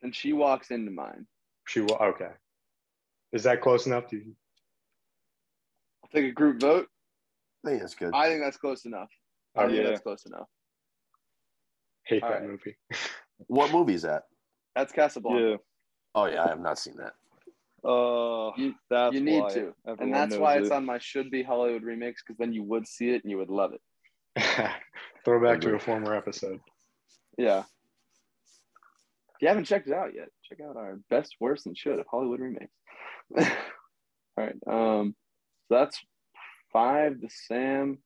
[0.02, 1.26] And she walks into mine.
[1.68, 1.94] She will.
[1.94, 2.30] okay.
[3.32, 4.34] Is that close enough to you?
[6.02, 6.88] I'll take a group vote.
[7.64, 8.10] I think that's good.
[8.12, 9.10] I think that's close enough.
[9.56, 9.90] I oh, think yeah.
[9.90, 10.48] that's close enough.
[12.04, 12.48] Hate All that right.
[12.48, 12.76] movie.
[13.46, 14.24] What movie is that?
[14.74, 15.50] That's Casablanca.
[15.50, 15.56] Yeah.
[16.16, 17.12] Oh yeah, I have not seen that.
[17.84, 19.74] Uh, You- that's you need why to.
[19.86, 20.62] And that's why it.
[20.62, 23.38] it's on my should be Hollywood remix because then you would see it and you
[23.38, 23.80] would love it.
[25.24, 26.60] Throwback to a former episode.
[27.38, 27.60] Yeah.
[29.34, 32.06] If you haven't checked it out yet, check out our best, worst, and should of
[32.10, 32.72] Hollywood remakes.
[33.38, 33.46] All
[34.36, 34.56] right.
[34.66, 35.14] Um,
[35.68, 35.98] so that's
[36.72, 37.98] five to Sam.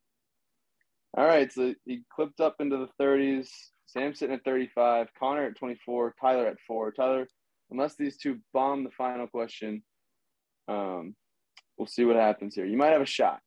[1.17, 1.53] All right.
[1.53, 3.49] So he clipped up into the 30s.
[3.87, 5.09] Sam sitting at 35.
[5.19, 6.15] Connor at 24.
[6.21, 6.93] Tyler at four.
[6.93, 7.29] Tyler,
[7.71, 9.83] unless these two bomb the final question,
[10.69, 11.15] um,
[11.77, 12.67] we'll see what happens here.
[12.67, 13.41] You might have a shot.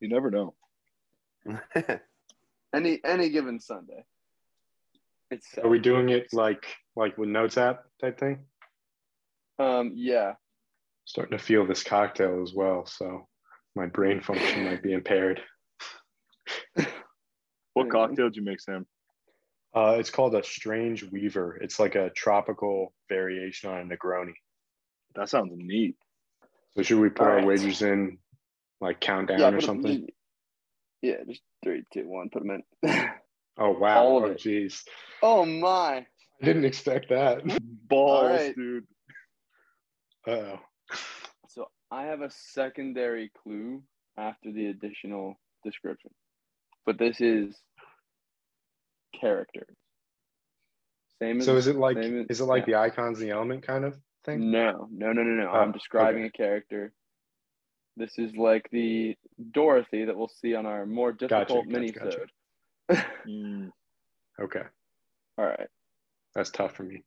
[0.00, 0.54] You never know.
[2.74, 4.04] Any any given Sunday.
[5.30, 8.44] It's Are we doing it like like with notes app type thing?
[9.58, 10.34] um yeah.
[11.06, 13.26] Starting to feel this cocktail as well, so
[13.74, 15.40] my brain function might be impaired.
[17.74, 18.86] What cocktail did you make, Sam?
[19.76, 21.58] Uh, it's called a strange weaver.
[21.60, 24.32] It's like a tropical variation on a Negroni.
[25.14, 25.96] That sounds neat.
[26.74, 27.46] So should we put All our right.
[27.46, 28.16] wagers in,
[28.80, 30.08] like countdown yeah, or something?
[31.02, 32.30] yeah, just three, two, one.
[32.30, 33.10] Put them in.
[33.58, 34.04] Oh wow!
[34.04, 34.82] all oh jeez,
[35.22, 36.04] oh my!
[36.42, 37.40] I didn't expect that.
[37.88, 38.54] Balls, right.
[38.54, 38.84] dude.
[40.26, 40.58] oh.
[41.48, 43.82] So I have a secondary clue
[44.18, 46.10] after the additional description,
[46.84, 47.56] but this is
[49.20, 49.66] character.
[51.20, 52.74] Same as So is it like same as- is it like yeah.
[52.74, 54.50] the icons, the element kind of thing?
[54.50, 55.50] No, no, no, no, no.
[55.50, 56.28] Oh, I'm describing okay.
[56.44, 56.92] a character.
[57.96, 59.16] This is like the
[59.52, 62.26] Dorothy that we'll see on our more difficult gotcha, mini gotcha.
[63.26, 63.70] Mm,
[64.38, 64.62] Okay,
[65.38, 65.68] All right.
[66.34, 67.02] that's tough for me.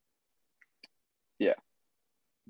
[1.38, 1.54] Yeah.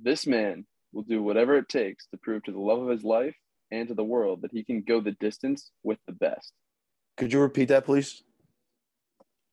[0.02, 3.36] This man will do whatever it takes to prove to the love of his life
[3.72, 6.54] and to the world that he can go the distance with the best.
[7.18, 8.24] Could you repeat that, please?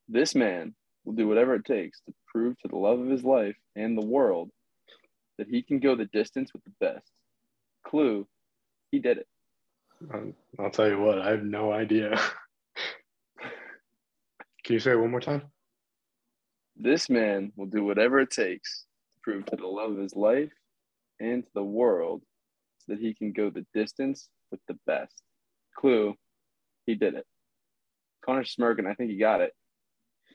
[0.08, 3.56] This man will do whatever it takes to prove to the love of his life
[3.74, 4.50] and the world
[5.38, 7.10] that he can go the distance with the best.
[7.86, 8.26] Clue,
[8.90, 9.26] He did it.
[10.12, 12.18] Um, I'll tell you what, I have no idea.
[14.64, 15.42] Can you say it one more time?
[16.76, 20.52] This man will do whatever it takes to prove to the love of his life
[21.20, 22.22] and to the world
[22.88, 25.22] that he can go the distance with the best.
[25.78, 26.14] Clue,
[26.84, 27.26] he did it.
[28.24, 28.86] Connor's smirking.
[28.86, 29.52] I think he got it.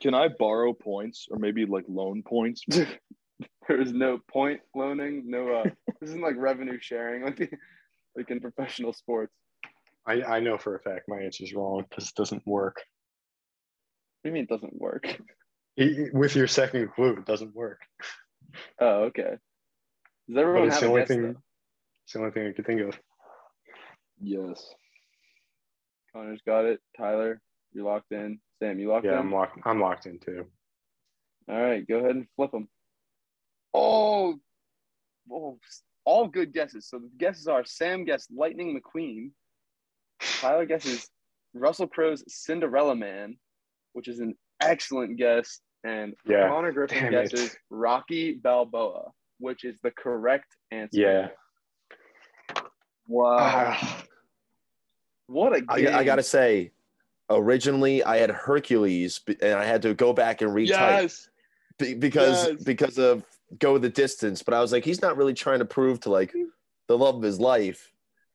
[0.02, 2.64] Can I borrow points or maybe like loan points?
[2.70, 5.24] there is no point loaning.
[5.28, 5.64] No, uh,
[6.00, 7.52] this isn't like revenue sharing like
[8.16, 9.34] like in professional sports.
[10.08, 12.78] I, I know for a fact my answer is wrong because it doesn't work.
[14.22, 15.20] What do you mean it doesn't work?
[15.76, 17.80] He- with your second clue, it doesn't work.
[18.80, 19.24] Oh, okay.
[20.28, 21.08] Does But everyone it's have the a only guess?
[21.08, 21.22] thing.
[21.24, 21.36] though?
[22.06, 23.00] It's the only thing I could think of.
[24.20, 24.74] yes.
[26.14, 26.82] Connor's got it.
[26.98, 27.40] Tyler,
[27.72, 28.40] you're locked in.
[28.62, 29.18] Sam, you locked Yeah, in.
[29.20, 29.60] I'm locked.
[29.66, 30.46] I'm locked in too.
[31.50, 32.68] All right, go ahead and flip them.
[33.74, 34.36] Oh,
[35.32, 35.58] oh,
[36.06, 36.88] all good guesses.
[36.88, 39.32] So the guesses are Sam guessed Lightning McQueen.
[40.40, 41.10] Tyler guesses
[41.54, 43.38] Russell Crowe's Cinderella Man,
[43.94, 45.60] which is an excellent guess.
[45.84, 47.32] And Yeah, Connor Griffin damn it.
[47.32, 51.02] guesses Rocky Balboa, which is the correct answer.
[51.02, 51.28] Yeah.
[53.08, 53.38] Wow.
[53.40, 54.04] Ah,
[55.26, 55.96] what a I, game.
[55.96, 56.72] I gotta say,
[57.36, 61.30] originally I had Hercules, and I had to go back and retype Yes.
[61.78, 62.64] because Yes.
[62.64, 63.24] because of
[63.60, 64.44] go the distance.
[64.44, 66.34] But I was like, he's not really trying to prove to like
[66.88, 67.92] the love of his life.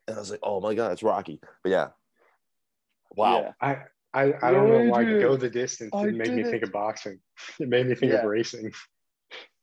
[0.07, 1.41] And I was like, oh my god, it's Rocky.
[1.63, 1.89] But yeah,
[3.15, 3.41] wow.
[3.41, 3.53] Yeah.
[3.61, 3.79] I,
[4.15, 6.73] I, I don't know why Adrian, go the distance I didn't me did think of
[6.73, 7.21] boxing.
[7.61, 8.19] It made me think Yeah.
[8.19, 8.73] of racing.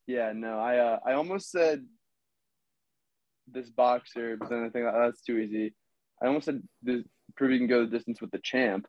[0.06, 1.86] Yeah, no, I uh, I almost said
[3.48, 5.74] this boxer, but then I think that's too easy.
[6.22, 7.04] I almost said this
[7.38, 8.86] prove you can go the distance with the champ,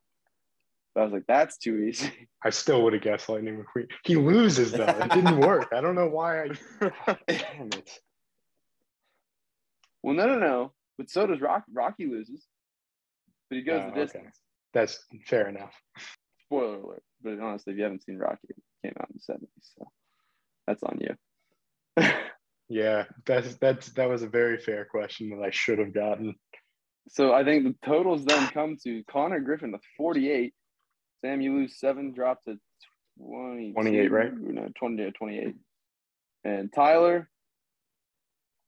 [0.95, 2.29] but I was like, that's too easy.
[2.45, 3.89] I still would have guessed Lightning McQueen.
[4.05, 4.85] He loses though.
[4.85, 5.69] It didn't work.
[5.73, 6.45] I don't know why.
[6.45, 6.49] I
[7.29, 7.91] damn it.
[10.03, 11.65] well, no, no, no, but so does Rock.
[11.73, 12.47] Rocky loses,
[13.51, 14.01] but he goes Oh, the okay.
[14.03, 14.39] distance.
[14.73, 15.73] That's fair enough.
[16.47, 17.03] Spoiler alert!
[17.23, 19.87] But honestly, if you haven't seen Rocky, it came out in the seventies, so
[20.67, 22.03] that's on you.
[22.71, 26.35] Yeah, that's that's that was a very fair question that I should have gotten.
[27.11, 30.55] So I think the totals then come to Connor Griffin with 48.
[31.25, 32.59] Sam, you lose seven, drop to
[33.19, 33.73] 20.
[33.73, 34.33] 28, right?
[34.37, 35.55] No, 20 to 28.
[36.45, 37.31] And Tyler,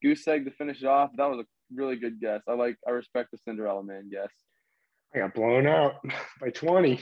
[0.02, 1.10] goose egg to finish it off.
[1.18, 1.44] That was a
[1.74, 2.40] really good guess.
[2.48, 4.30] I like, I respect the Cinderella man guess.
[5.14, 5.96] I got blown out
[6.40, 6.98] by 20.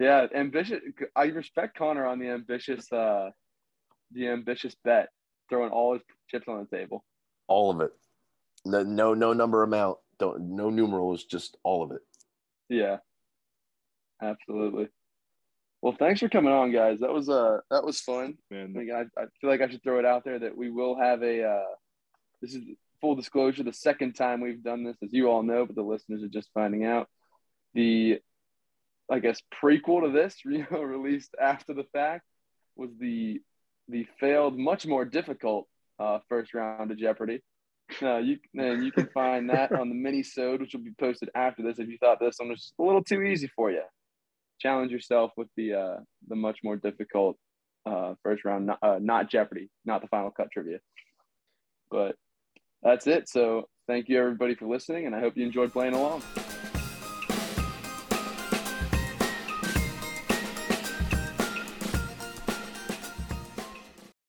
[0.00, 0.80] Yeah, ambitious.
[1.14, 3.30] I respect Connor on the ambitious, uh,
[4.10, 5.10] the ambitious bet,
[5.48, 7.04] throwing all his chips on the table.
[7.46, 7.92] All of it.
[8.64, 9.98] No, no, no number amount.
[10.18, 11.24] Don't no numerals.
[11.24, 12.00] Just all of it.
[12.68, 12.98] Yeah,
[14.22, 14.88] absolutely.
[15.82, 17.00] Well, thanks for coming on, guys.
[17.00, 18.36] That was uh, that was fun.
[18.50, 20.96] Man, Like, I, I feel like I should throw it out there that we will
[20.98, 21.44] have a.
[21.44, 21.74] Uh,
[22.42, 22.64] this is
[23.00, 23.62] full disclosure.
[23.62, 26.50] The second time we've done this, as you all know, but the listeners are just
[26.52, 27.08] finding out.
[27.72, 28.18] The,
[29.10, 32.24] I guess, prequel to this, you know, released after the fact,
[32.76, 33.40] was the
[33.88, 35.66] the failed, much more difficult
[35.98, 37.40] uh, first round of Jeopardy.
[38.00, 41.30] No, you and you can find that on the mini sode, which will be posted
[41.34, 41.78] after this.
[41.78, 43.82] If you thought this one was just a little too easy for you,
[44.60, 45.96] challenge yourself with the uh,
[46.28, 47.36] the much more difficult
[47.86, 50.78] uh, first round, not, uh, not Jeopardy, not the final cut trivia.
[51.90, 52.14] But
[52.82, 53.28] that's it.
[53.28, 56.22] So thank you everybody for listening, and I hope you enjoyed playing along.